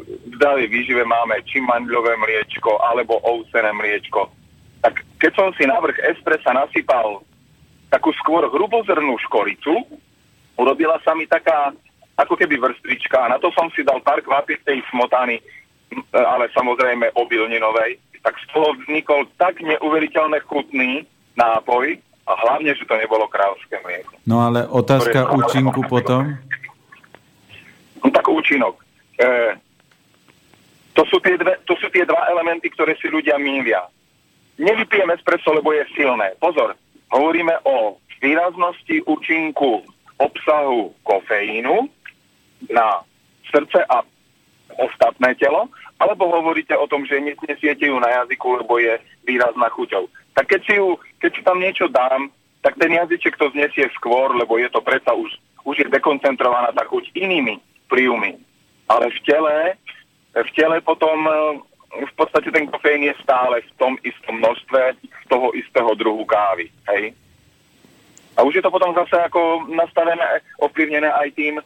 [0.02, 4.26] v dali výžive máme či mandľové mliečko alebo ovsené mliečko.
[4.82, 7.22] Tak keď som si na vrch espressa nasypal
[7.88, 9.84] takú skôr hrubozrnú škoricu,
[10.60, 11.72] urobila sa mi taká
[12.18, 15.38] ako keby vrstvička a na to som si dal pár kvapiek tej smotany,
[16.12, 21.06] ale samozrejme obilninovej, tak z toho vznikol tak neuveriteľne chutný
[21.38, 21.96] nápoj
[22.28, 24.12] a hlavne, že to nebolo krávské mlieko.
[24.28, 26.36] No ale otázka Ktoré- účinku potom?
[28.04, 28.82] No tak účinok.
[29.16, 29.56] E,
[30.92, 33.86] to, sú tie dve, to sú tie dva elementy, ktoré si ľudia mýlia.
[34.58, 36.34] Nevypijeme espresso, lebo je silné.
[36.42, 36.74] Pozor,
[37.12, 39.82] hovoríme o výraznosti účinku
[40.18, 41.88] obsahu kofeínu
[42.74, 43.06] na
[43.54, 44.02] srdce a
[44.78, 50.06] ostatné telo, alebo hovoríte o tom, že nesnesiete ju na jazyku, lebo je výrazná chuťou.
[50.34, 52.30] Tak keď si, ju, keď si tam niečo dám,
[52.62, 55.30] tak ten jazyček to znesie skôr, lebo je to predsa už,
[55.66, 57.58] už je dekoncentrovaná tá chuť inými
[57.90, 58.38] príjmy.
[58.86, 59.56] Ale v tele,
[60.34, 61.18] v tele potom
[61.88, 66.68] v podstate ten kofeín je stále v tom istom množstve toho istého druhu kávy.
[66.92, 67.16] Hej?
[68.38, 70.22] A už je to potom zase ako nastavené,
[70.62, 71.62] ovplyvnené aj tým, e,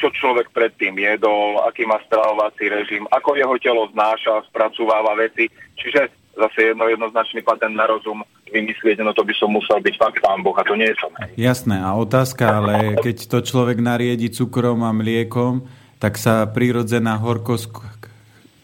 [0.00, 5.52] čo človek predtým jedol, aký má stravovací režim, ako jeho telo znáša, spracováva veci.
[5.76, 10.18] Čiže zase jedno jednoznačný patent na rozum vymyslieť, no to by som musel byť fakt
[10.24, 11.12] pán Boh a to nie som.
[11.36, 15.68] Jasné, a otázka, ale keď to človek nariedi cukrom a mliekom,
[16.00, 17.72] tak sa prírodzená horkosť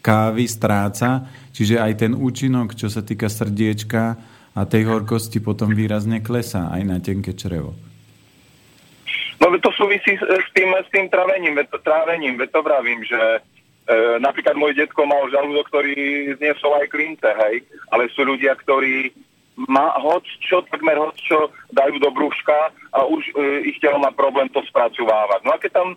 [0.03, 1.23] kávy stráca,
[1.55, 4.03] čiže aj ten účinok, čo sa týka srdiečka
[4.53, 7.71] a tej horkosti potom výrazne klesá aj na tenké črevo.
[9.39, 13.19] No to súvisí s, tým, s tým trávením, veď to, trávením, veď to vravím, že
[13.19, 13.39] e,
[14.23, 15.95] napríklad môj detko mal žalúdok, ktorý
[16.39, 19.11] zniesol aj klince, hej, ale sú ľudia, ktorí
[19.67, 24.09] má hoc čo, takmer hoc čo dajú do brúška a už e, ich telo má
[24.15, 25.39] problém to spracovávať.
[25.45, 25.87] No a keď tam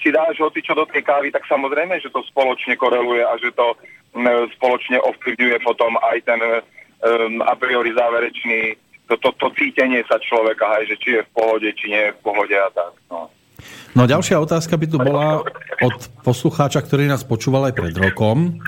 [0.00, 3.52] si dáš hoci čo do tej kávy, tak samozrejme, že to spoločne koreluje a že
[3.52, 3.76] to
[4.16, 8.76] m, spoločne ovplyvňuje potom aj ten um, a priori záverečný
[9.10, 12.14] to, to, to cítenie sa človeka, hej, že či je v pohode, či nie je
[12.14, 12.94] v pohode a tak.
[13.10, 13.26] No.
[13.92, 15.42] No ďalšia otázka by tu bola
[15.82, 18.62] od poslucháča, ktorý nás počúval aj pred rokom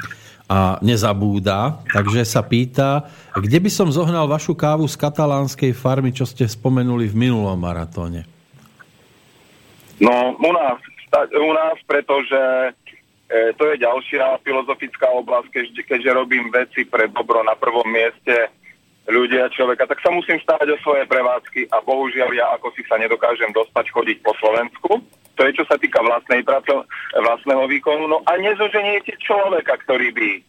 [0.51, 3.07] a nezabúda, takže sa pýta,
[3.39, 8.27] kde by som zohnal vašu kávu z katalánskej farmy, čo ste spomenuli v minulom maratóne?
[10.03, 12.41] No, u nás, u nás pretože
[13.29, 18.49] e, to je ďalšia filozofická oblasť, keďže, keďže robím veci pre dobro na prvom mieste
[19.11, 22.97] ľudia, človeka, tak sa musím stáť o svoje prevádzky a bohužiaľ ja ako si sa
[23.03, 25.03] nedokážem dostať chodiť po Slovensku.
[25.37, 26.71] To je čo sa týka vlastnej práce,
[27.17, 28.07] vlastného výkonu.
[28.07, 30.43] No a nezoženiete človeka, ktorý by e,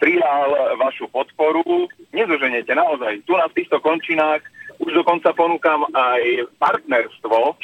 [0.00, 1.86] prijal vašu podporu.
[2.10, 3.22] Nezoženiete naozaj.
[3.28, 4.42] Tu na týchto končinách
[4.82, 7.54] už dokonca ponúkam aj partnerstvo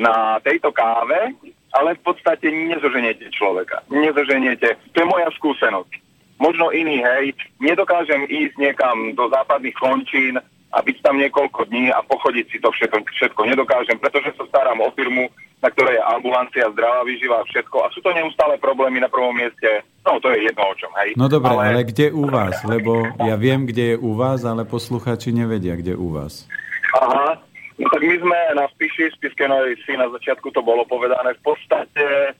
[0.00, 1.36] na tejto káve,
[1.76, 3.84] ale v podstate nezoženiete človeka.
[3.92, 4.80] Nezoženiete.
[4.96, 6.10] To je moja skúsenosť
[6.40, 10.40] možno iný, hej, nedokážem ísť niekam do západných končín
[10.72, 14.80] a byť tam niekoľko dní a pochodiť si to všetko, všetko nedokážem, pretože sa starám
[14.80, 15.28] o firmu,
[15.60, 17.76] na ktorej je ambulancia, zdravá výživa a všetko.
[17.84, 19.84] A sú to neustále problémy na prvom mieste.
[20.08, 21.12] No, to je jedno o čom, hej.
[21.20, 21.76] No dobre, ale...
[21.76, 22.64] ale kde u vás?
[22.64, 26.48] Lebo ja viem, kde je u vás, ale posluchači nevedia, kde u vás.
[26.96, 27.36] Aha,
[27.80, 29.48] no tak my sme na Spiši, Spiske
[29.88, 32.32] Si, na začiatku to bolo povedané, v podstate e,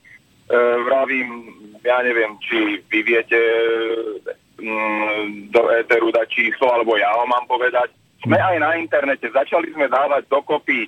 [0.85, 1.49] vravím,
[1.81, 3.41] ja neviem, či vy viete
[4.61, 7.89] mm, do éteru dať číslo, alebo ja ho mám povedať.
[8.21, 10.85] Sme aj na internete, začali sme dávať dokopy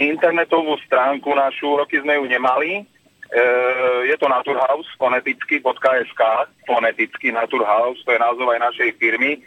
[0.00, 2.80] internetovú stránku našu, roky sme ju nemali.
[2.80, 2.82] E,
[4.08, 6.22] je to Naturhaus, foneticky.sk,
[6.64, 9.40] foneticky Naturhaus, to je názov aj našej firmy.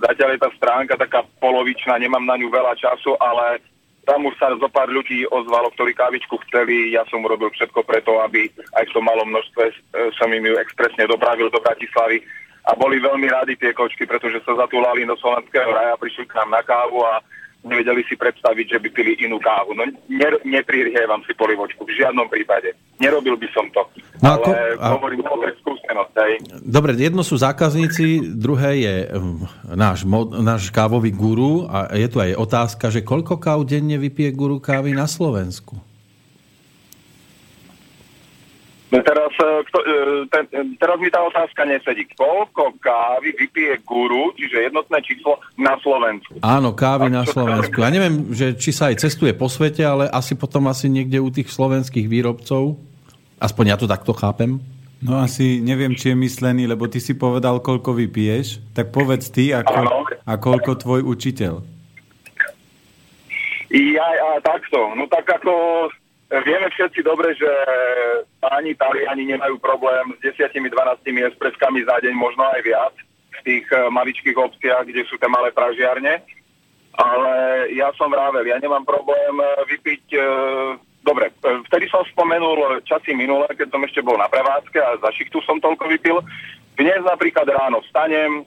[0.00, 3.60] Zatiaľ je tá stránka taká polovičná, nemám na ňu veľa času, ale
[4.02, 6.90] tam už sa zo pár ľudí ozvalo, ktorí kávičku chceli.
[6.90, 9.74] Ja som urobil všetko preto, aby aj v tom malom množstve e,
[10.18, 12.18] som im ju expresne dopravil do Bratislavy.
[12.66, 16.50] A boli veľmi rádi tie kočky, pretože sa zatúlali do slovenského raja, prišli k nám
[16.58, 17.22] na kávu a
[17.62, 19.74] nevedeli si predstaviť, že by pili inú kávu.
[19.74, 22.74] No ne, neprihievam si polivočku, v žiadnom prípade.
[22.98, 23.82] Nerobil by som to.
[24.22, 24.86] No, ale ako, a...
[24.98, 26.14] hovorím o skúsenosť.
[26.18, 26.34] Hej.
[26.62, 30.06] Dobre, jedno sú zákazníci, druhé je um, náš,
[30.42, 34.94] náš kávový guru a je tu aj otázka, že koľko káv denne vypije guru kávy
[34.94, 35.91] na Slovensku?
[38.92, 39.96] No teraz, e, kto, e,
[40.28, 40.44] ten,
[40.76, 42.04] teraz mi tá otázka nesedí.
[42.12, 46.36] Koľko kávy vypije guru, čiže jednotné číslo na Slovensku?
[46.44, 47.80] Áno, kávy na Slovensku.
[47.80, 51.32] Ja neviem, že či sa aj cestuje po svete, ale asi potom asi niekde u
[51.32, 52.76] tých slovenských výrobcov.
[53.40, 54.60] Aspoň ja to takto chápem.
[55.02, 59.50] No asi neviem, či je myslený, lebo ty si povedal, koľko vypiješ, tak povedz ty
[59.50, 61.64] a, ko- a koľko tvoj učiteľ.
[63.72, 64.92] Ja, a takto.
[64.94, 65.50] No tak ako
[65.88, 65.90] e,
[66.40, 67.50] vieme všetci dobre, že
[68.40, 70.72] páni Taliani nemajú problém s 10-12
[71.04, 72.94] espreskami za deň, možno aj viac
[73.36, 76.24] v tých e, maličkých obciach, kde sú tie malé pražiarne.
[76.92, 77.32] Ale
[77.72, 80.04] ja som vravel, ja nemám problém e, vypiť...
[80.16, 80.24] e,
[81.02, 85.42] Dobre, vtedy som spomenul časy minulé, keď som ešte bol na prevádzke a za šichtu
[85.42, 86.22] som toľko vypil.
[86.78, 88.46] Dnes napríklad ráno vstanem,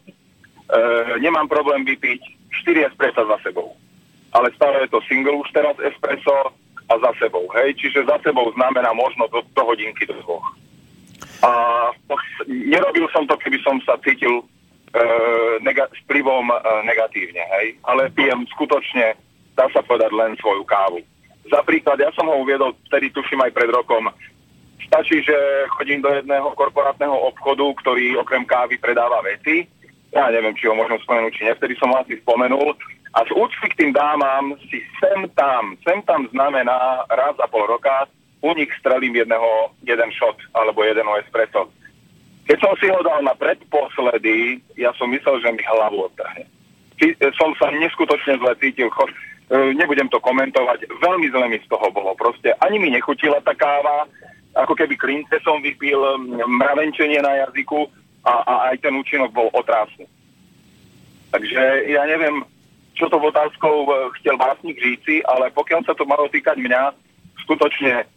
[1.19, 2.23] nemám problém vypiť
[2.63, 3.75] 4 espressa za sebou
[4.35, 6.51] ale stále je to single už teraz espresso
[6.85, 10.45] a za sebou, hej, čiže za sebou znamená možno do, do hodinky do dvoch.
[11.41, 11.51] A
[12.45, 14.43] nerobil som to, keby som sa cítil e,
[15.65, 19.17] nega- e, negatívne, hej, ale pijem skutočne,
[19.57, 21.01] dá sa povedať, len svoju kávu.
[21.49, 24.09] Za príklad, ja som ho uviedol, vtedy tuším aj pred rokom,
[24.85, 25.35] stačí, že
[25.77, 29.65] chodím do jedného korporátneho obchodu, ktorý okrem kávy predáva veci,
[30.13, 32.77] ja neviem, či ho môžem spomenúť, či nie, vtedy som ho asi spomenul,
[33.15, 37.63] a z úcty k tým dámam si sem tam, sem tam znamená raz za pol
[37.63, 38.05] roka,
[38.43, 41.71] u nich strelím jedného, jeden shot alebo jeden espresso.
[42.45, 46.45] Keď som si ho dal na predposledy, ja som myslel, že mi hlavu odtrhne.
[47.01, 49.09] Či- Som sa neskutočne zle cítil, cho-
[49.49, 52.13] e, nebudem to komentovať, veľmi zle mi z toho bolo.
[52.13, 54.05] Proste ani mi nechutila tá káva,
[54.53, 55.97] ako keby klince som vypil,
[56.45, 57.89] mravenčenie na jazyku
[58.23, 60.05] a, a aj ten účinok bol otrásny.
[61.33, 62.45] Takže ja neviem,
[62.95, 66.95] čo to otázkou e, chcel básnik Žíci, ale pokiaľ sa to malo týkať mňa,
[67.43, 68.07] skutočne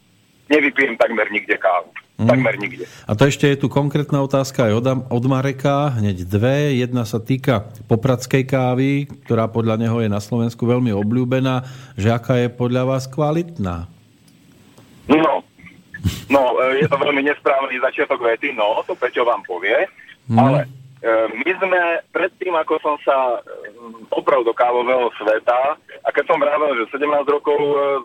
[0.49, 1.91] nevypijem takmer nikde kávu.
[2.19, 2.27] Mm.
[2.27, 2.85] Takmer nikde.
[3.07, 6.75] A to ešte je tu konkrétna otázka aj od, od Mareka, hneď dve.
[6.75, 11.63] Jedna sa týka popradskej kávy, ktorá podľa neho je na Slovensku veľmi obľúbená.
[11.95, 13.87] Že aká je podľa vás kvalitná?
[15.07, 15.47] No,
[16.27, 19.87] no e, je to veľmi nesprávny začiatok vety, no, to Peťo vám povie,
[20.27, 20.39] mm.
[20.39, 20.67] ale
[21.07, 21.81] my sme
[22.11, 23.79] predtým, ako som sa e,
[24.11, 27.59] opravil do kávového sveta a keď som vravel, že 17 rokov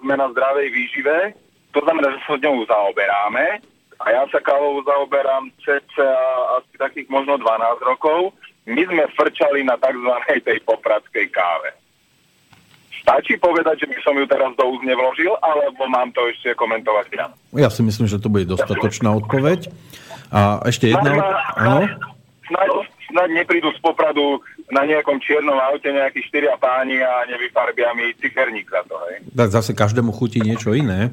[0.06, 1.34] sme na zdravej výžive,
[1.74, 3.66] to znamená, že sa ňou zaoberáme,
[4.04, 6.10] a ja sa kávou zaoberám cca
[6.60, 7.48] asi takých možno 12
[7.88, 8.36] rokov.
[8.68, 10.12] My sme frčali na tzv.
[10.44, 11.72] tej popradskej káve.
[13.04, 17.08] Stačí povedať, že by som ju teraz do úz nevložil, alebo mám to ešte komentovať
[17.12, 17.26] ja?
[17.52, 19.68] Ja si myslím, že to bude dostatočná odpoveď.
[20.32, 21.12] A ešte jedna...
[21.56, 22.00] Snáď,
[22.54, 22.70] snáď,
[23.10, 28.70] snáď neprídu z Popradu na nejakom čiernom aute nejakí štyria páni a nevyfarbia mi ciferník
[28.70, 29.26] za to, hej?
[29.34, 31.10] Tak zase každému chutí niečo iné.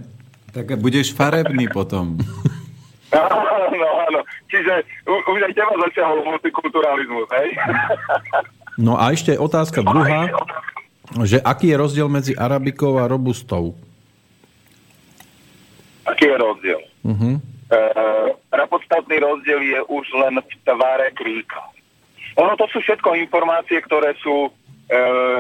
[0.53, 2.21] Tak budeš farebný potom.
[3.11, 4.23] Áno, áno.
[4.47, 7.49] Čiže už aj teba zasiahol multikulturalizmus, hej?
[8.81, 10.33] No a ešte otázka druhá,
[11.29, 13.77] že aký je rozdiel medzi arabikou a robustou?
[16.09, 16.81] Aký je rozdiel?
[17.05, 17.37] Uh-huh.
[17.71, 21.63] E, podstatný rozdiel je už len v tvare kríka.
[22.39, 24.51] Ono to sú všetko informácie, ktoré sú e,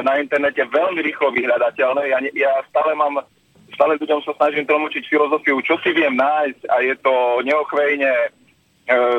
[0.02, 2.02] na internete veľmi rýchlo vyhľadateľné.
[2.10, 3.22] Ja, ja stále mám
[3.74, 7.14] stále ľuďom sa snažím tlmočiť filozofiu, čo si viem nájsť a je to
[7.46, 8.28] neochvejne e,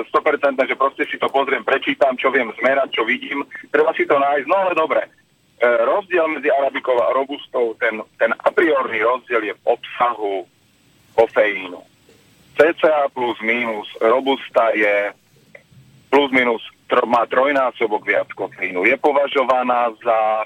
[0.08, 3.48] 100%, že proste si to pozriem, prečítam, čo viem zmerať, čo vidím.
[3.72, 5.02] Treba si to nájsť, no ale dobre.
[5.04, 5.10] E,
[5.66, 10.46] rozdiel medzi arabikou a robustou, ten, ten a priorný rozdiel je v obsahu
[11.16, 11.91] kofeínu.
[12.60, 15.16] CCA plus minus, robusta je
[16.12, 16.62] plus minus
[17.08, 18.84] má trojnásobok viac kofeínu.
[18.84, 20.44] Je považovaná za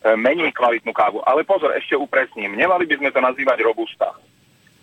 [0.00, 1.20] E, menej kvalitnú kávu.
[1.28, 2.56] Ale pozor, ešte upresním.
[2.56, 4.16] Nemali by sme to nazývať robusta.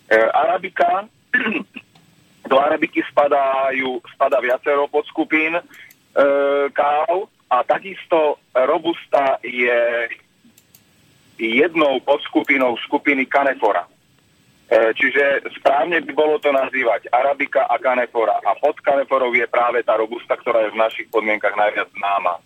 [0.06, 1.10] E, Arabika,
[2.50, 5.62] do arabiky spadajú, spada viacero podskupín e,
[6.70, 10.06] káv a takisto robusta je
[11.38, 13.90] jednou podskupinou skupiny kanefora.
[14.68, 18.36] E, čiže správne by bolo to nazývať arabika a kanefora.
[18.44, 22.36] A pod kaneforou je práve tá robusta, ktorá je v našich podmienkach najviac známa.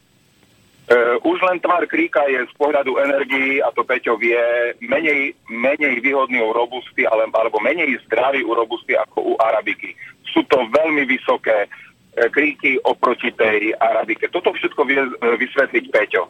[0.83, 4.35] Uh, už len tvar kríka je z pohľadu energii, a to Peťo vie,
[4.83, 9.95] menej, menej výhodný u robusty, ale, alebo menej zdravý u robusty ako u arabiky.
[10.35, 14.27] Sú to veľmi vysoké uh, kríky oproti tej arabike.
[14.35, 16.23] Toto všetko vie uh, vysvetliť Peťo.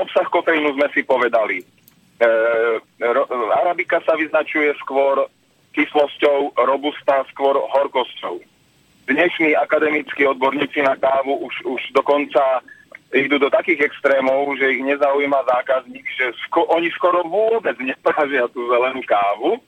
[0.00, 1.60] Obsah kofeínu sme si povedali.
[2.16, 3.28] Uh, ro-
[3.60, 5.28] arabika sa vyznačuje skôr
[5.76, 8.40] kyslosťou, robusta skôr horkosťou.
[9.04, 12.64] Dnešní akademickí odborníci na kávu už, už dokonca
[13.12, 18.64] idú do takých extrémov, že ich nezaujíma zákazník, že sko- oni skoro vôbec nepražia tú
[18.64, 19.60] zelenú kávu,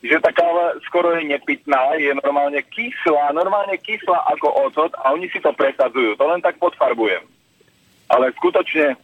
[0.00, 5.26] že tá káva skoro je nepitná, je normálne kyslá, normálne kyslá ako ocot a oni
[5.28, 6.14] si to presadzujú.
[6.14, 7.26] To len tak podfarbujem.
[8.08, 8.94] Ale skutočne,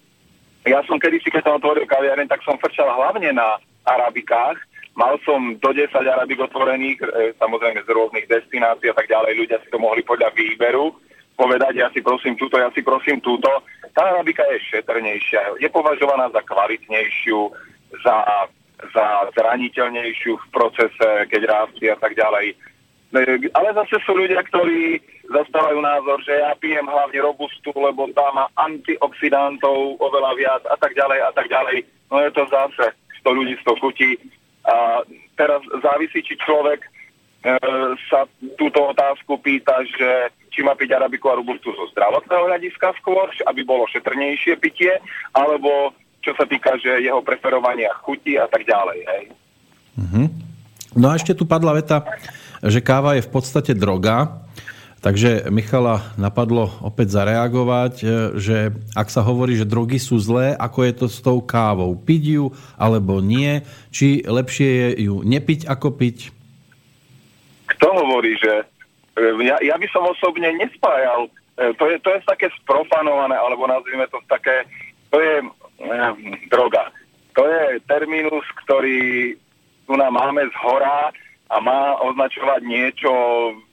[0.67, 3.57] ja som kedysi, keď som otvoril kaviareň, tak som frčal hlavne na
[3.87, 4.59] arabikách.
[4.97, 7.07] Mal som do 10 arabik otvorených, e,
[7.37, 9.39] samozrejme z rôznych destinácií a tak ďalej.
[9.39, 10.97] Ľudia si to mohli podľa výberu
[11.37, 13.47] povedať, ja si prosím túto, ja si prosím túto.
[13.93, 17.53] Tá arabika je šetrnejšia, je považovaná za kvalitnejšiu,
[18.01, 18.17] za,
[18.97, 19.07] za
[19.37, 22.57] zraniteľnejšiu v procese, keď rastie a tak ďalej.
[23.15, 24.99] Ale zase sú ľudia, ktorí
[25.31, 30.93] zastávajú názor, že ja pijem hlavne robustu, lebo tá má antioxidantov oveľa viac a tak
[30.99, 31.87] ďalej a tak ďalej.
[32.11, 32.85] No je to zase
[33.23, 34.11] 100 ľudí, 100 chutí.
[34.67, 35.07] A
[35.39, 36.89] teraz závisí, či človek e,
[38.11, 38.27] sa
[38.59, 43.63] túto otázku pýta, že či má piť arabiku a robustu zo zdravotného hľadiska skôr, aby
[43.63, 44.99] bolo šetrnejšie pitie,
[45.31, 45.95] alebo
[46.27, 48.99] čo sa týka, že jeho preferovania chuti a tak ďalej.
[49.07, 49.25] Hej.
[49.95, 50.27] Mm-hmm.
[50.97, 52.03] No a ešte tu padla veta,
[52.63, 54.47] že káva je v podstate droga,
[55.05, 58.07] takže Michala napadlo opäť zareagovať, e,
[58.41, 58.57] že
[58.97, 61.95] ak sa hovorí, že drogy sú zlé, ako je to s tou kávou?
[61.97, 62.45] Piť ju
[62.81, 63.63] alebo nie?
[63.93, 66.35] Či lepšie je ju nepiť ako piť?
[67.77, 68.65] Kto hovorí, že
[69.17, 74.05] ja, ja by som osobne nespájal, e, to je, to je také sprofanované, alebo nazvime
[74.13, 74.69] to také,
[75.09, 76.13] to je eh,
[76.53, 76.93] droga.
[77.37, 79.33] To je terminus, ktorý
[79.85, 81.13] tu nám máme z hora
[81.51, 83.13] a má označovať niečo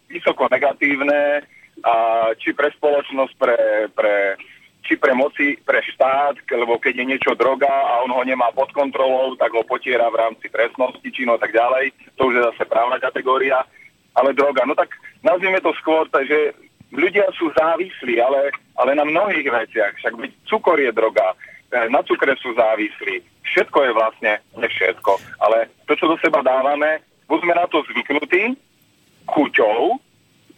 [0.09, 1.41] vysoko negatívne,
[1.83, 1.93] a
[2.37, 3.57] či pre spoločnosť, pre,
[3.91, 4.37] pre,
[4.85, 8.69] či pre moci, pre štát, lebo keď je niečo droga a on ho nemá pod
[8.71, 11.91] kontrolou, tak ho potiera v rámci trestnosti, činu a tak ďalej.
[12.21, 13.65] To už je zase právna kategória
[14.15, 14.65] ale droga.
[14.65, 14.93] No tak
[15.25, 16.53] nazvime to skôr, že
[16.93, 19.93] ľudia sú závislí, ale ale na mnohých veciach.
[20.01, 20.13] Však
[20.49, 21.33] cukor je droga,
[21.73, 23.21] e, na cukre sú závislí.
[23.43, 25.11] Všetko je vlastne, ne všetko,
[25.41, 28.55] ale to, čo do seba dávame, buď sme na to zvyknutí,
[29.27, 29.99] chuťou,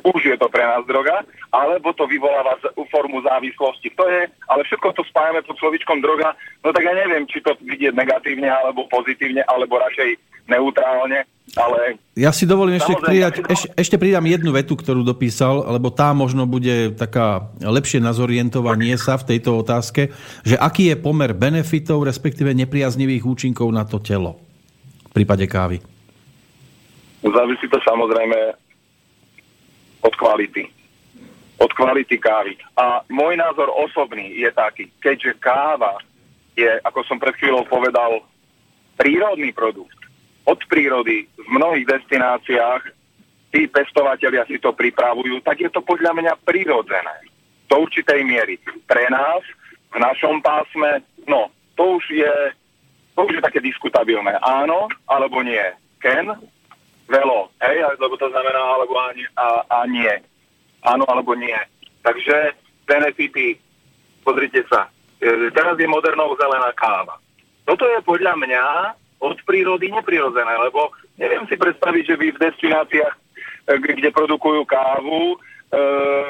[0.06, 3.90] už je to pre nás droga, alebo to vyvoláva z, formu závislosti.
[3.98, 7.58] To je, ale všetko to spájame pod slovičkom droga, no tak ja neviem, či to
[7.58, 11.26] vidieť negatívne, alebo pozitívne, alebo radšej neutrálne,
[11.58, 11.98] ale...
[12.14, 16.46] Ja si dovolím ešte pridať, ešte, ešte pridám jednu vetu, ktorú dopísal, lebo tá možno
[16.46, 20.14] bude taká lepšie na zorientovanie sa v tejto otázke,
[20.46, 24.38] že aký je pomer benefitov, respektíve nepriaznivých účinkov na to telo
[25.10, 25.95] v prípade kávy.
[27.26, 28.38] Závisí to samozrejme
[30.06, 30.70] od kvality.
[31.58, 32.54] Od kvality kávy.
[32.78, 35.98] A môj názor osobný je taký, keďže káva
[36.54, 38.22] je, ako som pred chvíľou povedal,
[38.96, 39.98] prírodný produkt,
[40.46, 42.94] od prírody v mnohých destináciách
[43.50, 47.26] tí pestovateľia si to pripravujú, tak je to podľa mňa prirodzené.
[47.66, 48.62] Do určitej miery.
[48.86, 49.42] Pre nás,
[49.90, 52.36] v našom pásme, no, to už je,
[53.18, 54.38] to už je také diskutabilné.
[54.44, 55.64] Áno, alebo nie.
[55.98, 56.30] Ken,
[57.06, 60.14] velo, hej, lebo to znamená alebo a, a, a nie.
[60.86, 61.58] Áno alebo nie.
[62.02, 62.54] Takže
[62.86, 63.58] benefity,
[64.22, 64.90] pozrite sa,
[65.22, 67.18] e, teraz je modernou zelená káva.
[67.66, 68.64] Toto je podľa mňa
[69.26, 75.36] od prírody neprirodzené, lebo neviem si predstaviť, že by v destináciách, eh, kde produkujú kávu,
[75.36, 75.38] e,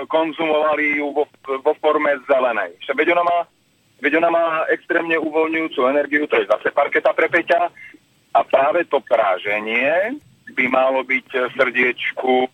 [0.08, 1.28] konzumovali ju vo,
[1.60, 2.80] vo forme zelenej.
[2.96, 3.38] Veď ona, má,
[4.00, 7.68] veď ona má extrémne uvoľňujúcu energiu, to je zase parketa pre Peťa,
[8.36, 10.18] a práve to práženie
[10.54, 12.54] by malo byť srdiečku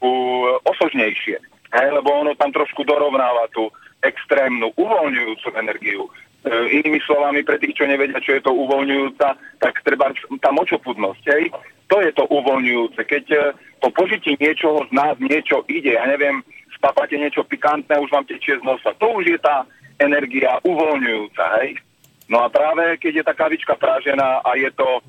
[0.64, 1.38] osožnejšie.
[1.72, 3.72] Hej, lebo ono tam trošku dorovnáva tú
[4.04, 6.04] extrémnu uvoľňujúcu energiu.
[6.42, 9.28] E, inými slovami, pre tých, čo nevedia, čo je to uvoľňujúca,
[9.62, 10.12] tak treba
[10.42, 11.24] tá močopudnosť.
[11.32, 11.54] Hej?
[11.88, 13.00] To je to uvoľňujúce.
[13.08, 13.40] Keď e,
[13.80, 16.44] po požití niečoho z nás niečo ide, ja neviem,
[16.76, 18.92] spapate niečo pikantné, už vám tečie z nosa.
[19.00, 19.64] To už je tá
[20.02, 21.44] energia uvoľňujúca.
[21.62, 21.80] Hej?
[22.28, 25.00] No a práve keď je tá kavička prážená a je to,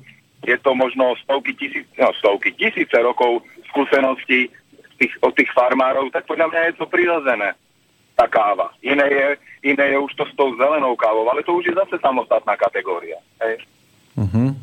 [0.43, 4.51] je to možno stovky tisíc, no stovky tisíce rokov skúseností
[4.99, 7.55] tých, od tých farmárov, tak podľa mňa je to prirodzené
[8.13, 8.69] tá káva.
[8.85, 9.27] Iné je,
[9.73, 13.17] iné je už to s tou zelenou kávou, ale to už je zase samostatná kategória.
[13.41, 13.65] Hej.
[14.13, 14.53] Uh-huh.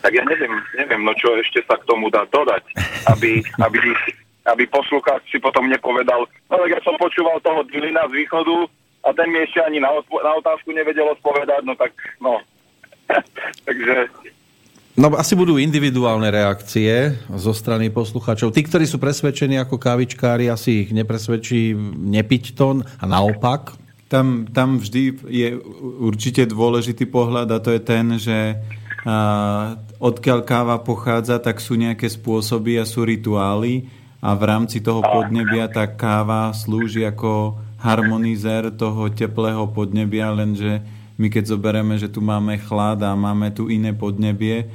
[0.00, 2.64] Tak ja neviem, neviem, no čo ešte sa k tomu dá dodať,
[3.12, 3.78] aby, aby,
[4.48, 8.64] aby poslucháč si potom nepovedal, no tak ja som počúval toho Dylina z východu
[9.04, 11.92] a ten mi ešte ani na, odpo- na otázku nevedel odpovedať, no tak
[12.24, 12.40] no.
[13.66, 14.08] Takže
[14.98, 18.50] No asi budú individuálne reakcie zo strany poslucháčov.
[18.50, 23.78] Tí, ktorí sú presvedčení ako kávičkári, asi ich nepresvedčí nepiť to a naopak.
[24.10, 25.54] Tam, tam vždy je
[26.02, 28.58] určite dôležitý pohľad a to je ten, že
[29.06, 33.86] a, odkiaľ káva pochádza, tak sú nejaké spôsoby a sú rituály
[34.18, 40.82] a v rámci toho podnebia tá káva slúži ako harmonizér toho teplého podnebia, lenže
[41.18, 44.70] my keď zoberieme, že tu máme chlad a máme tu iné podnebie,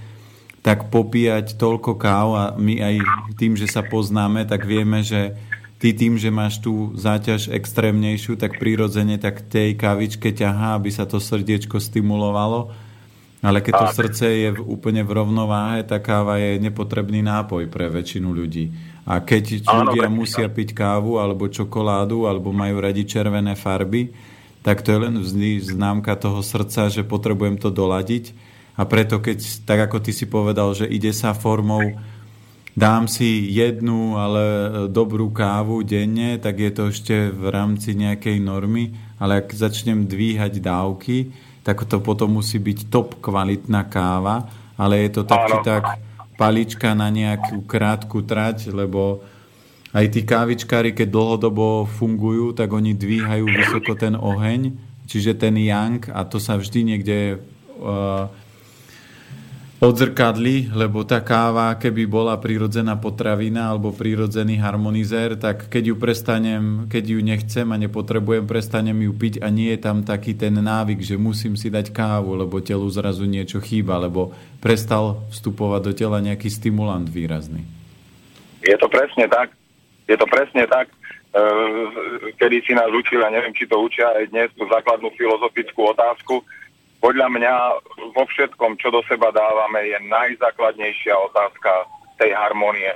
[0.63, 2.95] tak popíjať toľko káv a my aj
[3.35, 5.35] tým, že sa poznáme, tak vieme, že
[5.79, 11.03] ty tým, že máš tú záťaž extrémnejšiu, tak prirodzene tak tej kávičke ťahá, aby sa
[11.03, 12.71] to srdiečko stimulovalo.
[13.43, 17.91] Ale keď to srdce je v, úplne v rovnováhe, tá káva je nepotrebný nápoj pre
[17.91, 18.71] väčšinu ľudí.
[19.03, 24.15] A keď ľudia musia piť kávu alebo čokoládu alebo majú radi červené farby,
[24.63, 28.31] tak to je len vždy známka toho srdca, že potrebujem to doladiť.
[28.73, 29.37] A preto keď,
[29.67, 31.93] tak ako ty si povedal, že ide sa formou
[32.73, 34.43] dám si jednu, ale
[34.89, 40.57] dobrú kávu denne, tak je to ešte v rámci nejakej normy, ale ak začnem dvíhať
[40.57, 41.29] dávky,
[41.61, 46.01] tak to potom musí byť top kvalitná káva, ale je to taký tak
[46.35, 49.21] palička na nejakú krátku trať, lebo
[49.93, 54.73] aj tí kávičkári, keď dlhodobo fungujú, tak oni dvíhajú vysoko ten oheň,
[55.05, 57.37] čiže ten yang a to sa vždy niekde
[57.77, 58.25] uh,
[59.83, 66.63] odzrkadli, lebo tá káva, keby bola prírodzená potravina alebo prírodzený harmonizér, tak keď ju prestanem,
[66.87, 71.03] keď ju nechcem a nepotrebujem, prestanem ju piť a nie je tam taký ten návyk,
[71.03, 74.31] že musím si dať kávu, lebo telu zrazu niečo chýba, lebo
[74.63, 77.67] prestal vstupovať do tela nejaký stimulant výrazný.
[78.63, 79.51] Je to presne tak.
[80.07, 80.89] Je to presne tak.
[80.89, 81.43] E,
[82.37, 86.43] kedy si nás učili, a neviem, či to učia aj dnes, tú základnú filozofickú otázku,
[87.03, 87.53] podľa mňa
[88.15, 91.83] vo všetkom, čo do seba dávame, je najzákladnejšia otázka
[92.15, 92.95] tej harmonie,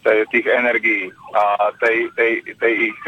[0.00, 3.00] tej, tých energií a tej, tej, tej, ich,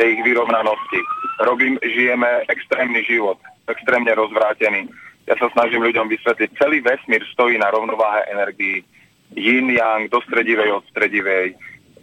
[0.00, 1.00] tej ich vyrovnanosti.
[1.44, 3.36] Robím, žijeme extrémny život,
[3.68, 4.88] extrémne rozvrátený.
[5.28, 8.80] Ja sa snažím ľuďom vysvetliť, celý vesmír stojí na rovnováhe energií.
[9.36, 11.52] Yin, yang, do stredivej, od stredivej.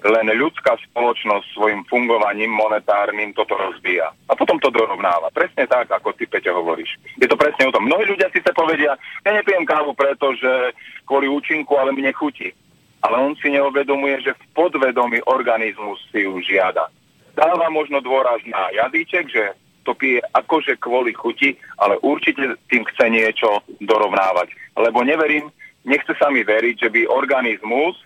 [0.06, 4.14] Len ľudská spoločnosť svojim fungovaním monetárnym toto rozbíja.
[4.30, 5.34] A potom to dorovnáva.
[5.34, 6.94] Presne tak, ako ty, Peťo, hovoríš.
[7.18, 7.90] Je to presne o tom.
[7.90, 8.94] Mnohí ľudia si sa povedia,
[9.26, 10.78] ja nepijem kávu preto, že
[11.10, 12.54] kvôli účinku, ale mne chutí.
[13.02, 16.86] Ale on si neuvedomuje, že v podvedomí organizmus si ju žiada.
[17.34, 19.44] Dáva možno dôraz na jazyček, že
[19.86, 24.54] to pije akože kvôli chuti, ale určite tým chce niečo dorovnávať.
[24.78, 25.50] Lebo neverím,
[25.86, 28.05] nechce sa mi veriť, že by organizmus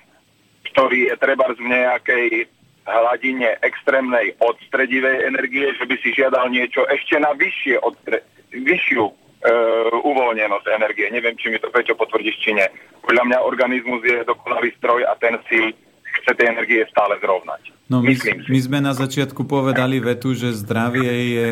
[0.72, 2.28] ktorý je treba v nejakej
[2.90, 9.14] hladine extrémnej odstredivej energie, že by si žiadal niečo ešte na vyššie odstre- vyššiu e,
[9.94, 11.06] uvoľnenosť energie.
[11.14, 12.66] Neviem, či mi to Peťo potvrdíš, či nie.
[13.06, 15.74] Podľa mňa organizmus je dokonalý stroj a ten si
[16.20, 17.78] chce tie energie stále zrovnať.
[17.90, 18.14] No, my,
[18.50, 21.52] my sme na začiatku povedali vetu, že zdravie je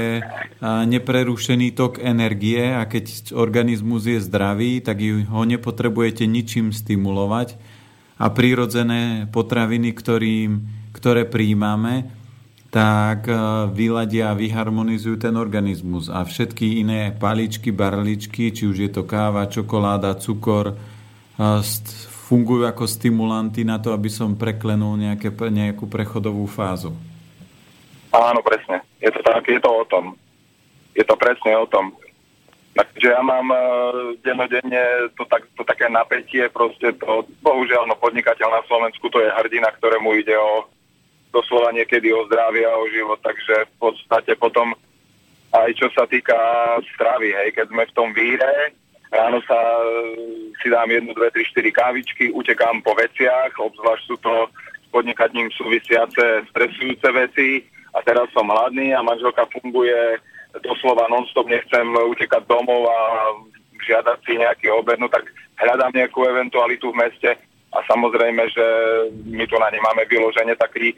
[0.61, 7.76] neprerušený tok energie a keď organizmus je zdravý, tak ho nepotrebujete ničím stimulovať
[8.18, 12.09] a prírodzené potraviny, ktorým, ktoré príjmame,
[12.68, 13.34] tak e,
[13.72, 16.11] vyladia a vyharmonizujú ten organizmus.
[16.11, 20.76] A všetky iné paličky, barličky, či už je to káva, čokoláda, cukor, e,
[22.28, 26.91] fungujú ako stimulanty na to, aby som preklenul nejaké, nejakú prechodovú fázu.
[28.11, 28.84] Áno, presne.
[28.99, 30.13] Je to tak, je to o tom.
[30.93, 31.97] Je to presne o tom.
[32.78, 38.53] Takže ja mám uh, dennodenne to, tak, to také napätie, proste to, bohužiaľ, no podnikateľ
[38.53, 40.69] na Slovensku to je hrdina, ktorému ide o
[41.34, 44.78] doslova niekedy o zdravie a o život, takže v podstate potom
[45.57, 46.38] aj čo sa týka
[46.93, 48.78] stravy, hej, keď sme v tom víre,
[49.09, 50.13] ráno sa uh,
[50.61, 55.49] si dám jednu, dve, tri, štyri kávičky, utekám po veciach, obzvlášť sú to s podnikaním
[55.55, 57.65] súvisiace, stresujúce veci.
[57.95, 60.21] A teraz som hladný a manželka funguje
[60.64, 62.99] doslova non-stop nechcem utekať domov a
[63.84, 67.32] žiadať si nejaký obed, no tak hľadám nejakú eventualitu v meste
[67.74, 68.66] a samozrejme, že
[69.28, 70.95] my tu na nemáme vyloženie taký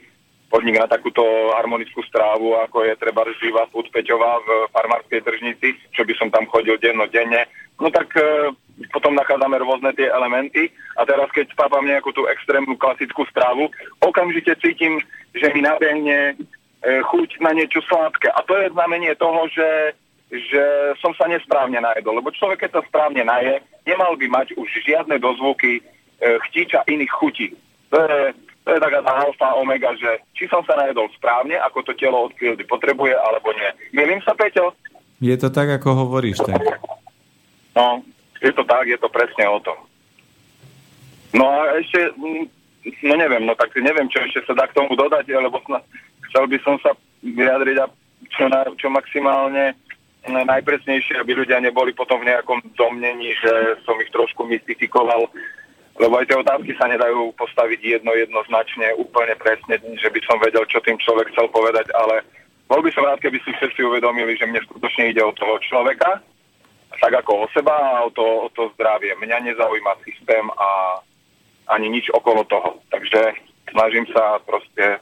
[0.50, 1.22] podnik na takúto
[1.54, 6.50] harmonickú strávu, ako je treba živá food Peťová v farmárskej tržnici, čo by som tam
[6.50, 7.46] chodil denne.
[7.78, 8.50] No tak e,
[8.90, 13.70] potom nachádzame rôzne tie elementy a teraz keď spápam nejakú tú extrémnu klasickú strávu,
[14.02, 14.98] okamžite cítim,
[15.38, 16.34] že mi nabehne
[16.80, 18.32] chuť na niečo sladké.
[18.32, 19.92] A to je znamenie toho, že,
[20.32, 20.64] že
[21.00, 22.20] som sa nesprávne najedol.
[22.20, 25.82] Lebo človek, keď sa správne naje, nemal by mať už žiadne dozvuky e,
[26.48, 27.52] chtíča iných chutí.
[27.92, 28.32] To je,
[28.64, 32.28] to je taká tá alfa omega, že či som sa najedol správne, ako to telo
[32.28, 33.70] od chvíľky potrebuje, alebo nie.
[33.92, 34.72] Milím sa, Peťo?
[35.20, 36.64] Je to tak, ako hovoríš, tak.
[37.76, 38.00] No,
[38.40, 39.76] je to tak, je to presne o tom.
[41.36, 42.44] No a ešte, mm,
[43.04, 45.60] no neviem, no tak neviem, čo ešte sa dá k tomu dodať, lebo
[46.30, 47.86] chcel by som sa vyjadriť a
[48.30, 49.74] čo, na, čo maximálne
[50.28, 55.28] najpresnejšie, aby ľudia neboli potom v nejakom domnení, že som ich trošku mystifikoval,
[55.96, 60.64] lebo aj tie otázky sa nedajú postaviť jedno jednoznačne, úplne presne, že by som vedel,
[60.68, 62.24] čo tým človek chcel povedať, ale
[62.68, 66.20] bol by som rád, keby si všetci uvedomili, že mne skutočne ide o toho človeka,
[67.00, 69.16] tak ako o seba a o to, o to zdravie.
[69.16, 71.00] Mňa nezaujíma systém a
[71.72, 72.78] ani nič okolo toho.
[72.92, 73.34] Takže
[73.72, 75.00] snažím sa proste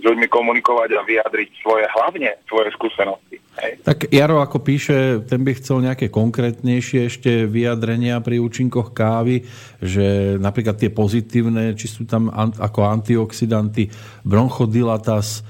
[0.00, 3.36] ľuďmi komunikovať a vyjadriť svoje, hlavne svoje skúsenosti.
[3.60, 3.72] Hej.
[3.84, 9.44] Tak Jaro, ako píše, ten by chcel nejaké konkrétnejšie ešte vyjadrenia pri účinkoch kávy,
[9.78, 13.92] že napríklad tie pozitívne, či sú tam ako antioxidanty,
[14.24, 15.44] bronchodilatas,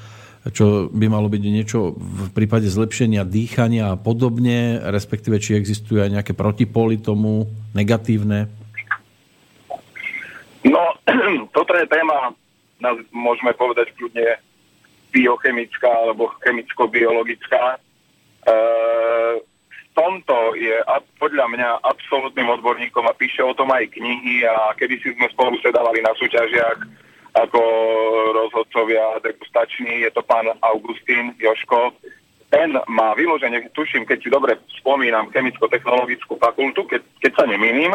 [0.48, 6.10] čo by malo byť niečo v prípade zlepšenia dýchania a podobne, respektíve či existujú aj
[6.16, 7.44] nejaké protipóly tomu,
[7.76, 8.48] negatívne?
[10.64, 10.96] No,
[11.56, 12.32] toto je téma
[13.12, 14.40] môžeme povedať kľudne
[15.10, 17.76] biochemická alebo chemicko-biologická.
[17.76, 17.78] E,
[19.68, 20.80] v tomto je
[21.18, 25.58] podľa mňa absolútnym odborníkom a píše o tom aj knihy a kedy si sme spolu
[25.60, 26.78] sedávali na súťažiach
[27.30, 27.62] ako
[28.34, 31.94] rozhodcovia degustační, je to pán Augustín Joško.
[32.50, 37.94] Ten má vyloženie, tuším, keď si dobre spomínam, chemicko-technologickú fakultu, keď, keď sa nemýlim,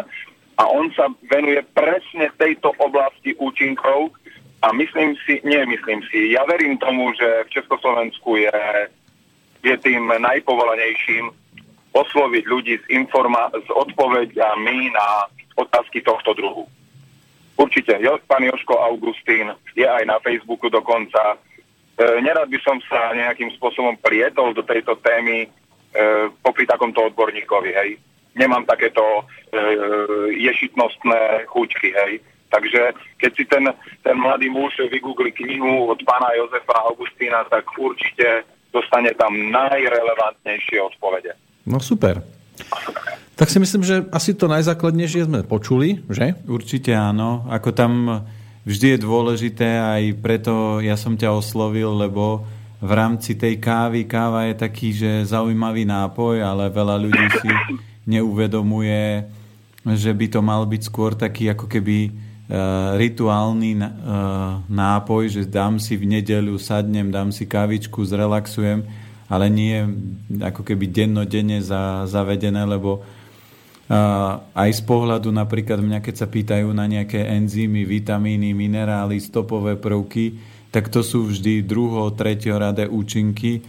[0.56, 4.16] a on sa venuje presne tejto oblasti účinkov,
[4.66, 8.61] a myslím si, nie myslím si, ja verím tomu, že v Československu je,
[9.61, 11.30] je tým najpovolenejším
[11.93, 15.30] osloviť ľudí s, informa- s odpovediami na
[15.61, 16.66] otázky tohto druhu.
[17.55, 21.38] Určite, jo, pán Joško Augustín je aj na Facebooku dokonca.
[21.95, 25.49] E, nerad by som sa nejakým spôsobom prietol do tejto témy e,
[26.41, 27.89] popri takomto odborníkovi, hej.
[28.36, 29.24] Nemám takéto e,
[30.41, 32.20] ješitnostné chúčky, hej
[32.56, 33.68] Takže keď si ten,
[33.99, 41.36] ten mladý muž vygoogli knihu od pána Jozefa Augustína, tak určite dostane tam najrelevantnejšie odpovede.
[41.68, 42.24] No super.
[43.36, 46.39] Tak si myslím, že asi to najzákladnejšie sme počuli, že?
[46.47, 47.43] Určite áno.
[47.51, 48.24] Ako tam
[48.64, 52.47] vždy je dôležité, aj preto ja som ťa oslovil, lebo
[52.80, 57.51] v rámci tej kávy, káva je taký, že zaujímavý nápoj, ale veľa ľudí si
[58.16, 59.28] neuvedomuje,
[59.99, 62.25] že by to mal byť skôr taký ako keby
[63.02, 63.88] rituálny uh,
[64.70, 68.86] nápoj, že dám si v nedeľu, sadnem, dám si kávičku, zrelaxujem,
[69.26, 69.82] ale nie
[70.38, 73.02] ako keby dennodenne za, zavedené, lebo
[74.58, 80.41] aj z pohľadu napríklad mňa, keď sa pýtajú na nejaké enzymy, vitamíny, minerály, stopové prvky,
[80.74, 83.62] tak to sú vždy druho, tretio rade účinky.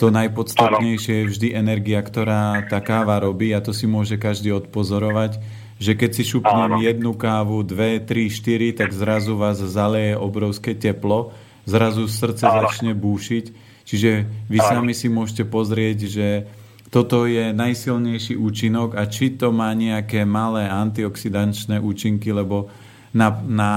[0.00, 5.36] To najpodstatnejšie je vždy energia, ktorá tá káva robí a to si môže každý odpozorovať,
[5.76, 11.36] že keď si šupnem jednu kávu, dve, tri, štyri, tak zrazu vás zaleje obrovské teplo,
[11.68, 13.44] zrazu srdce začne búšiť.
[13.84, 14.10] Čiže
[14.48, 16.48] vy sami si môžete pozrieť, že
[16.88, 22.72] toto je najsilnejší účinok a či to má nejaké malé antioxidančné účinky, lebo
[23.12, 23.72] na, na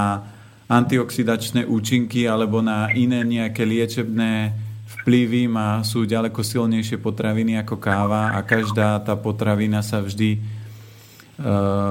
[0.72, 4.63] antioxidačné účinky alebo na iné nejaké liečebné
[5.04, 10.38] vplyvy má, sú ďaleko silnejšie potraviny ako káva a každá tá potravina sa vždy e,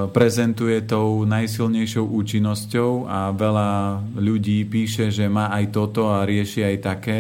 [0.10, 6.78] prezentuje tou najsilnejšou účinnosťou a veľa ľudí píše, že má aj toto a rieši aj
[6.82, 7.20] také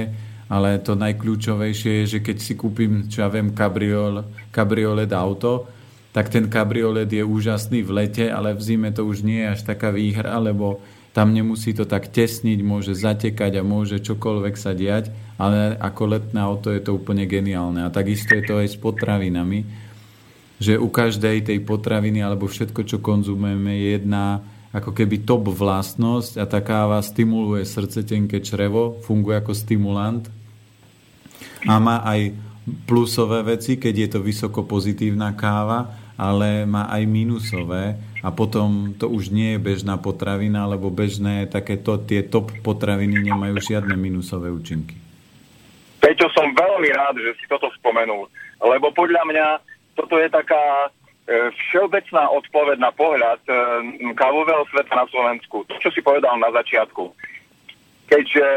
[0.53, 4.21] ale to najkľúčovejšie je, že keď si kúpim, čo ja viem, kabriol,
[4.53, 5.65] kabriolet auto,
[6.13, 9.61] tak ten kabriolet je úžasný v lete, ale v zime to už nie je až
[9.65, 10.77] taká výhra, lebo
[11.09, 16.39] tam nemusí to tak tesniť, môže zatekať a môže čokoľvek sa diať, ale ako letné
[16.39, 17.81] auto je to úplne geniálne.
[17.81, 19.65] A takisto je to aj s potravinami,
[20.61, 26.41] že u každej tej potraviny alebo všetko, čo konzumujeme, je jedna ako keby top vlastnosť
[26.41, 30.25] a tá káva stimuluje srdce, tenké črevo, funguje ako stimulant
[31.69, 32.33] a má aj
[32.87, 39.11] plusové veci, keď je to vysoko pozitívna káva, ale má aj minusové a potom to
[39.11, 45.02] už nie je bežná potravina, lebo bežné takéto tie top potraviny nemajú žiadne minusové účinky.
[46.03, 48.27] Peťo, som veľmi rád, že si toto spomenul,
[48.59, 49.47] lebo podľa mňa
[49.95, 53.53] toto je taká e, všeobecná odpoveď na pohľad e,
[54.11, 55.63] kávového sveta na Slovensku.
[55.63, 57.07] To, čo si povedal na začiatku.
[58.11, 58.47] Keďže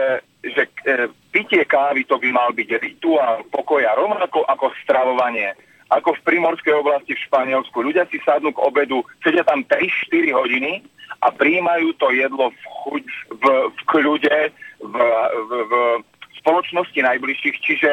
[0.47, 5.55] že e, pitie kávy to by mal byť rituál pokoja, rovnako ako stravovanie.
[5.87, 7.79] Ako v primorskej oblasti v Španielsku.
[7.79, 10.83] Ľudia si sadnú k obedu, sedia tam 3-4 hodiny
[11.23, 13.05] a príjmajú to jedlo v, chuť,
[13.39, 14.39] v, v kľude,
[14.83, 14.97] v,
[15.47, 15.73] v, v
[16.47, 17.91] spoločnosti najbližších, čiže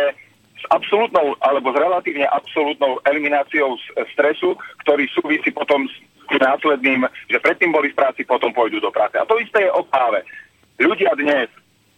[0.61, 3.81] s absolútnou alebo s relatívne absolútnou elimináciou
[4.13, 4.53] stresu,
[4.85, 9.17] ktorý súvisí potom s následným, že predtým boli v práci, potom pôjdu do práce.
[9.17, 10.21] A to isté je o káve.
[10.77, 11.49] Ľudia dnes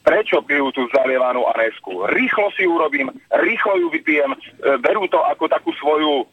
[0.06, 2.06] prečo pijú tú zalievanú anesku.
[2.14, 3.10] Rýchlo si urobím,
[3.42, 4.38] rýchlo ju vypijem, e,
[4.78, 6.30] berú to ako takú svoju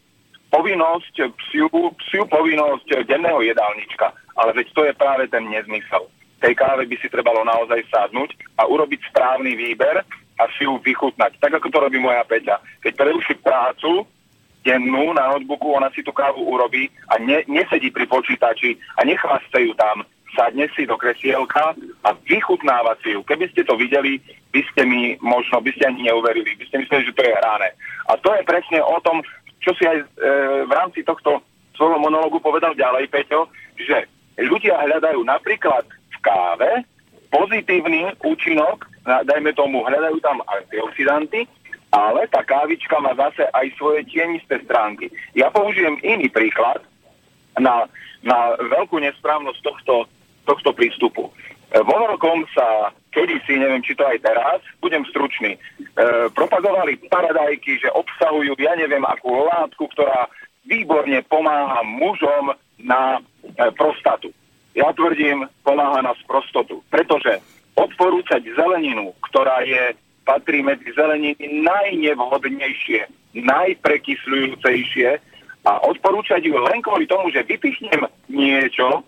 [0.53, 1.73] povinnosť, psiu,
[2.05, 4.13] psiu povinnosť denného jedálnička.
[4.37, 6.05] Ale veď to je práve ten nezmysel.
[6.43, 10.03] Tej káve by si trebalo naozaj sadnúť a urobiť správny výber
[10.37, 11.39] a si ju vychutnať.
[11.39, 12.59] Tak ako to robí moja Peťa.
[12.83, 14.03] Keď preruší prácu,
[14.67, 19.59] dennú na notebooku, ona si tú kávu urobí a ne, nesedí pri počítači a nechvaste
[19.59, 23.21] ju tam sadne si do kresielka a vychutnáva si ju.
[23.23, 24.17] Keby ste to videli,
[24.51, 27.69] by ste mi možno, by ste ani neuverili, by ste mysleli, že to je hrané.
[28.09, 29.21] A to je presne o tom,
[29.61, 30.05] čo si aj e,
[30.67, 31.45] v rámci tohto
[31.77, 34.09] svojho monológu povedal ďalej, Peťo, že
[34.41, 35.85] ľudia hľadajú napríklad
[36.23, 36.87] káve
[37.29, 41.49] pozitívny účinok, dajme tomu, hľadajú tam antioxidanty,
[41.93, 45.13] ale tá kávička má zase aj svoje tienisté stránky.
[45.37, 46.81] Ja použijem iný príklad
[47.57, 47.89] na,
[48.25, 50.09] na veľkú nesprávnosť tohto
[50.45, 51.31] tohto prístupu.
[51.31, 55.59] E, vo veľkom sa kedysi, neviem či to aj teraz, budem stručný, e,
[56.35, 60.27] propagovali paradajky, že obsahujú, ja neviem, akú látku, ktorá
[60.67, 63.21] výborne pomáha mužom na e,
[63.75, 64.35] prostatu.
[64.73, 67.41] Ja tvrdím, pomáha na prostotu, pretože
[67.77, 75.09] odporúčať zeleninu, ktorá je, patrí medzi zeleniny najnevhodnejšie, najprekysľujúcejšie
[75.67, 79.03] a odporúčať ju len kvôli tomu, že vypichnem niečo,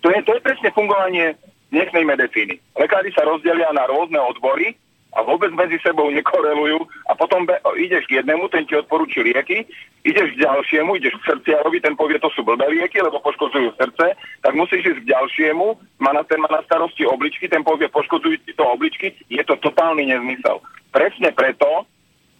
[0.00, 1.34] to je, to je presne fungovanie
[1.74, 2.56] dnešnej medicíny.
[2.78, 4.78] Lekári sa rozdelia na rôzne odbory
[5.16, 9.64] a vôbec medzi sebou nekorelujú a potom be, ideš k jednému, ten ti odporúči lieky,
[10.04, 14.12] ideš k ďalšiemu, ideš k srdciarovi, ten povie, to sú blbé lieky, lebo poškodzujú srdce,
[14.44, 15.66] tak musíš ísť k ďalšiemu,
[16.04, 19.56] má na, ten má na starosti obličky, ten povie, poškodzujú ti to obličky, je to
[19.64, 20.60] totálny nezmysel.
[20.92, 21.88] Presne preto,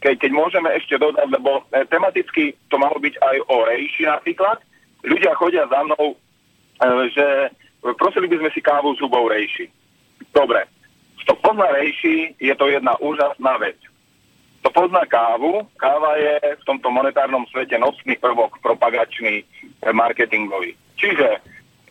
[0.05, 4.61] keď, keď môžeme ešte dodať, lebo e, tematicky to malo byť aj o rejši napríklad,
[5.03, 6.15] ľudia chodia za mnou
[6.77, 7.27] E, že
[7.97, 9.65] prosili by sme si kávu z zubov rejši.
[10.33, 10.69] Dobre,
[11.25, 13.81] to pozná rejši, je to jedna úžasná vec.
[14.67, 19.47] To pozná kávu, káva je v tomto monetárnom svete nocný prvok propagačný,
[19.95, 20.75] marketingový.
[20.99, 21.39] Čiže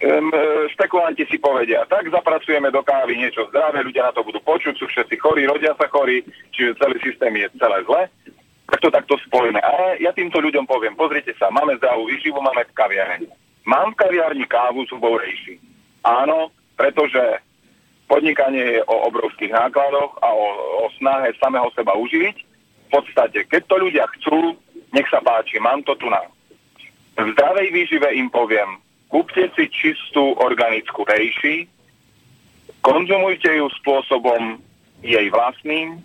[0.03, 0.28] um,
[0.76, 4.91] špekulanti si povedia, tak zapracujeme do kávy niečo zdravé, ľudia na to budú počuť, sú
[4.91, 8.03] všetci chorí, rodia sa chorí, čiže celý systém je celé zle.
[8.65, 9.61] Tak to takto spojíme.
[9.61, 13.21] A ja týmto ľuďom poviem, pozrite sa, máme zdravú výživu, máme v kaviareň.
[13.69, 15.61] Mám v kaviarni kávu zubov rejši.
[16.01, 17.45] Áno, pretože
[18.06, 20.45] podnikanie je o obrovských nákladoch a o,
[20.84, 22.38] o snahe samého seba uživiť.
[22.86, 24.56] V podstate, keď to ľudia chcú,
[24.93, 26.22] nech sa páči, mám to tu na.
[27.16, 28.78] V zdravej výžive im poviem,
[29.10, 31.68] kúpte si čistú organickú rejši,
[32.86, 34.62] konzumujte ju spôsobom
[35.01, 35.99] jej vlastným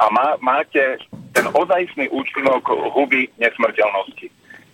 [0.00, 0.98] a má, máte
[1.36, 2.64] ten ozajstný účinok
[2.96, 4.30] huby nesmrteľnosti.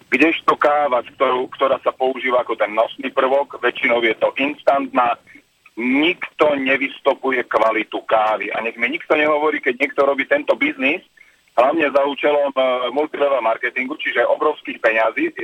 [0.09, 5.21] Kdežto káva, ktorú, ktorá sa používa ako ten nosný prvok, väčšinou je to instantná,
[5.79, 8.51] nikto nevystopuje kvalitu kávy.
[8.51, 11.07] A nech mi nikto nehovorí, keď niekto robí tento biznis,
[11.55, 15.43] hlavne za účelom uh, multilevel marketingu, čiže obrovských peňazí, e,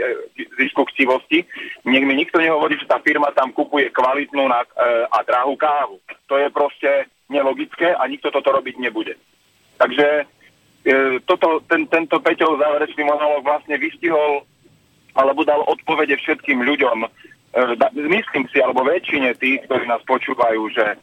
[0.62, 1.42] zisku chtivosti,
[1.82, 5.98] nech mi nikto nehovorí, že tá firma tam kupuje kvalitnú na, uh, a drahú kávu.
[6.30, 9.18] To je proste nelogické a nikto toto robiť nebude.
[9.78, 14.46] Takže uh, toto, ten, tento Peťov záverečný monológ vlastne vystihol
[15.14, 17.08] alebo dal odpovede všetkým ľuďom, e,
[17.94, 20.98] myslím si, alebo väčšine tých, ktorí nás počúvajú, že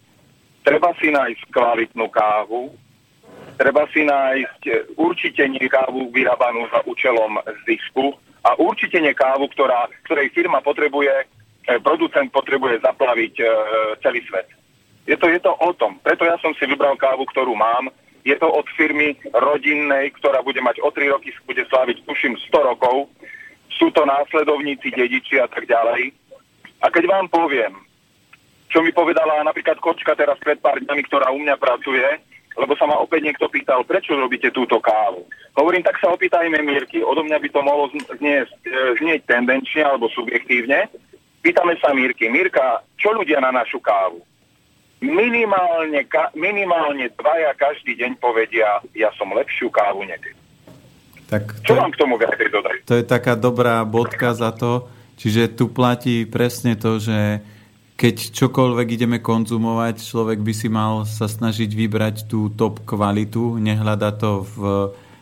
[0.68, 2.76] treba si nájsť kvalitnú kávu,
[3.56, 9.48] treba si nájsť e, určite nie kávu vyrábanú za účelom zisku a určite nie kávu,
[9.56, 11.26] ktorá, ktorej firma potrebuje, e,
[11.80, 13.34] producent potrebuje zaplaviť
[14.04, 14.48] celý svet.
[15.08, 15.98] Je to, je to o tom.
[16.04, 17.90] Preto ja som si vybral kávu, ktorú mám.
[18.22, 22.70] Je to od firmy rodinnej, ktorá bude mať o 3 roky, bude sláviť, tuším, 100
[22.70, 23.10] rokov
[23.82, 26.14] sú to následovníci, dediči a tak ďalej.
[26.82, 27.78] A keď vám poviem,
[28.72, 32.08] čo mi povedala napríklad kočka teraz pred pár dňami, ktorá u mňa pracuje,
[32.56, 35.24] lebo sa ma opäť niekto pýtal, prečo robíte túto kávu.
[35.56, 40.12] Hovorím, tak sa opýtajme Mirky, odo mňa by to mohlo znieť, e, znieť tendenčne alebo
[40.12, 40.92] subjektívne.
[41.44, 44.20] Pýtame sa Mirky, Mirka, čo ľudia na našu kávu?
[45.02, 50.36] Minimálne, ka, minimálne dvaja každý deň povedia, ja som lepšiu kávu nepil.
[51.32, 52.78] Tak Čo mám k tomu viacej dodať?
[52.92, 54.92] To je taká dobrá bodka za to.
[55.22, 57.46] Čiže tu platí presne to, že
[57.94, 64.18] keď čokoľvek ideme konzumovať, človek by si mal sa snažiť vybrať tú top kvalitu, nehľada
[64.18, 64.60] to v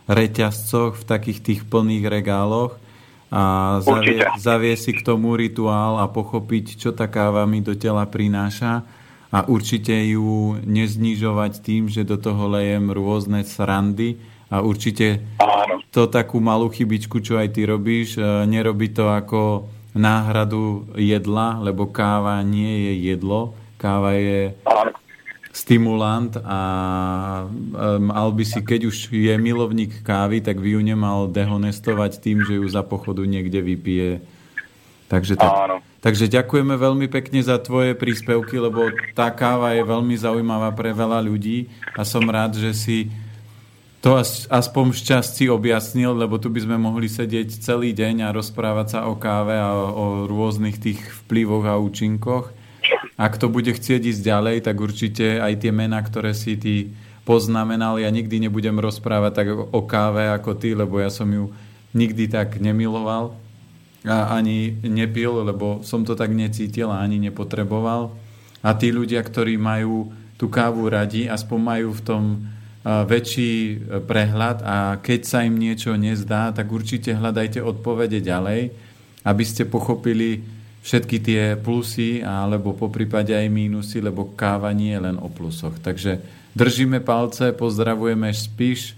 [0.08, 2.80] reťazcoch, v takých tých plných regáloch
[3.28, 8.08] a zavie, zavie si k tomu rituál a pochopiť, čo tá káva mi do tela
[8.08, 8.88] prináša
[9.30, 14.16] a určite ju neznižovať tým, že do toho lejem rôzne srandy,
[14.50, 15.22] a určite
[15.94, 21.90] to takú malú chybičku, čo aj ty robíš, e, nerobí to ako náhradu jedla, lebo
[21.90, 23.58] káva nie je jedlo.
[23.80, 24.54] Káva je
[25.50, 26.60] stimulant a
[27.98, 32.62] mal by si, keď už je milovník kávy, tak by ju nemal dehonestovať tým, že
[32.62, 34.22] ju za pochodu niekde vypije.
[35.10, 40.70] Takže, tak, takže ďakujeme veľmi pekne za tvoje príspevky, lebo tá káva je veľmi zaujímavá
[40.78, 41.66] pre veľa ľudí
[41.98, 42.98] a som rád, že si
[44.00, 44.16] to
[44.48, 49.00] aspoň v časti objasnil, lebo tu by sme mohli sedieť celý deň a rozprávať sa
[49.12, 52.56] o káve a o rôznych tých vplyvoch a účinkoch.
[53.20, 56.96] Ak to bude chcieť ísť ďalej, tak určite aj tie mená, ktoré si ty
[57.28, 61.52] poznamenal, ja nikdy nebudem rozprávať tak o káve ako ty, lebo ja som ju
[61.92, 63.36] nikdy tak nemiloval
[64.08, 68.16] a ani nepil, lebo som to tak necítil a ani nepotreboval.
[68.64, 72.24] A tí ľudia, ktorí majú tú kávu radi, aspoň majú v tom
[72.84, 78.72] väčší e, prehľad a keď sa im niečo nezdá, tak určite hľadajte odpovede ďalej,
[79.28, 80.40] aby ste pochopili
[80.80, 85.76] všetky tie plusy alebo po prípade aj mínusy, lebo káva nie je len o plusoch.
[85.84, 86.24] Takže
[86.56, 88.96] držíme palce, pozdravujeme Spíš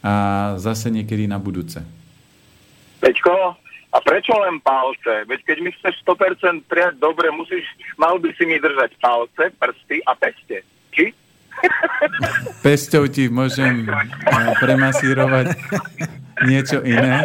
[0.00, 1.84] a zase niekedy na budúce.
[3.04, 3.60] Peťko,
[3.90, 5.28] a prečo len palce?
[5.28, 7.66] Veď keď mi chceš 100% prijať dobre, musíš,
[8.00, 10.64] mal by si mi držať palce, prsty a peste.
[10.94, 11.12] Či?
[12.64, 15.56] Pesťou ti môžem eh, premasírovať
[16.44, 17.24] niečo iné.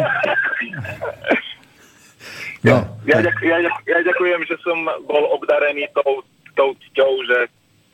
[2.66, 3.30] No, ja, ja,
[3.62, 4.74] ja, ja ďakujem, že som
[5.06, 6.26] bol obdarený tou,
[6.58, 7.38] tou cťou, že,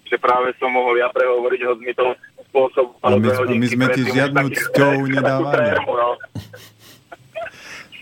[0.09, 2.17] že práve som mohol ja prehovoriť, hoď mi to
[2.49, 2.97] spôsob.
[3.05, 3.21] My,
[3.61, 5.77] my sme ti žiadnu cťou nedávali.
[5.85, 6.17] No.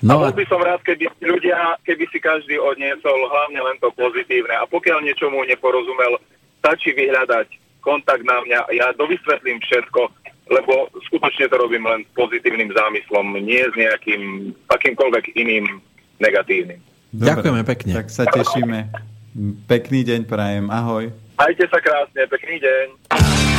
[0.00, 0.24] No.
[0.24, 4.56] A bol by som rád, keby ľudia, keby si každý odniesol hlavne len to pozitívne.
[4.56, 6.16] A pokiaľ niečomu neporozumel,
[6.64, 10.00] stačí vyhľadať kontakt na mňa, ja dovysvetlím všetko,
[10.50, 15.80] lebo skutočne to robím len s pozitívnym zámyslom, nie s nejakým akýmkoľvek iným
[16.18, 16.80] negatívnym.
[17.10, 17.92] Dobre, Ďakujeme pekne.
[17.98, 18.78] Tak sa tešíme.
[19.66, 20.70] Pekný deň prajem.
[20.70, 21.10] Ahoj.
[21.38, 22.22] Majte sa krásne.
[22.26, 23.49] Pekný deň.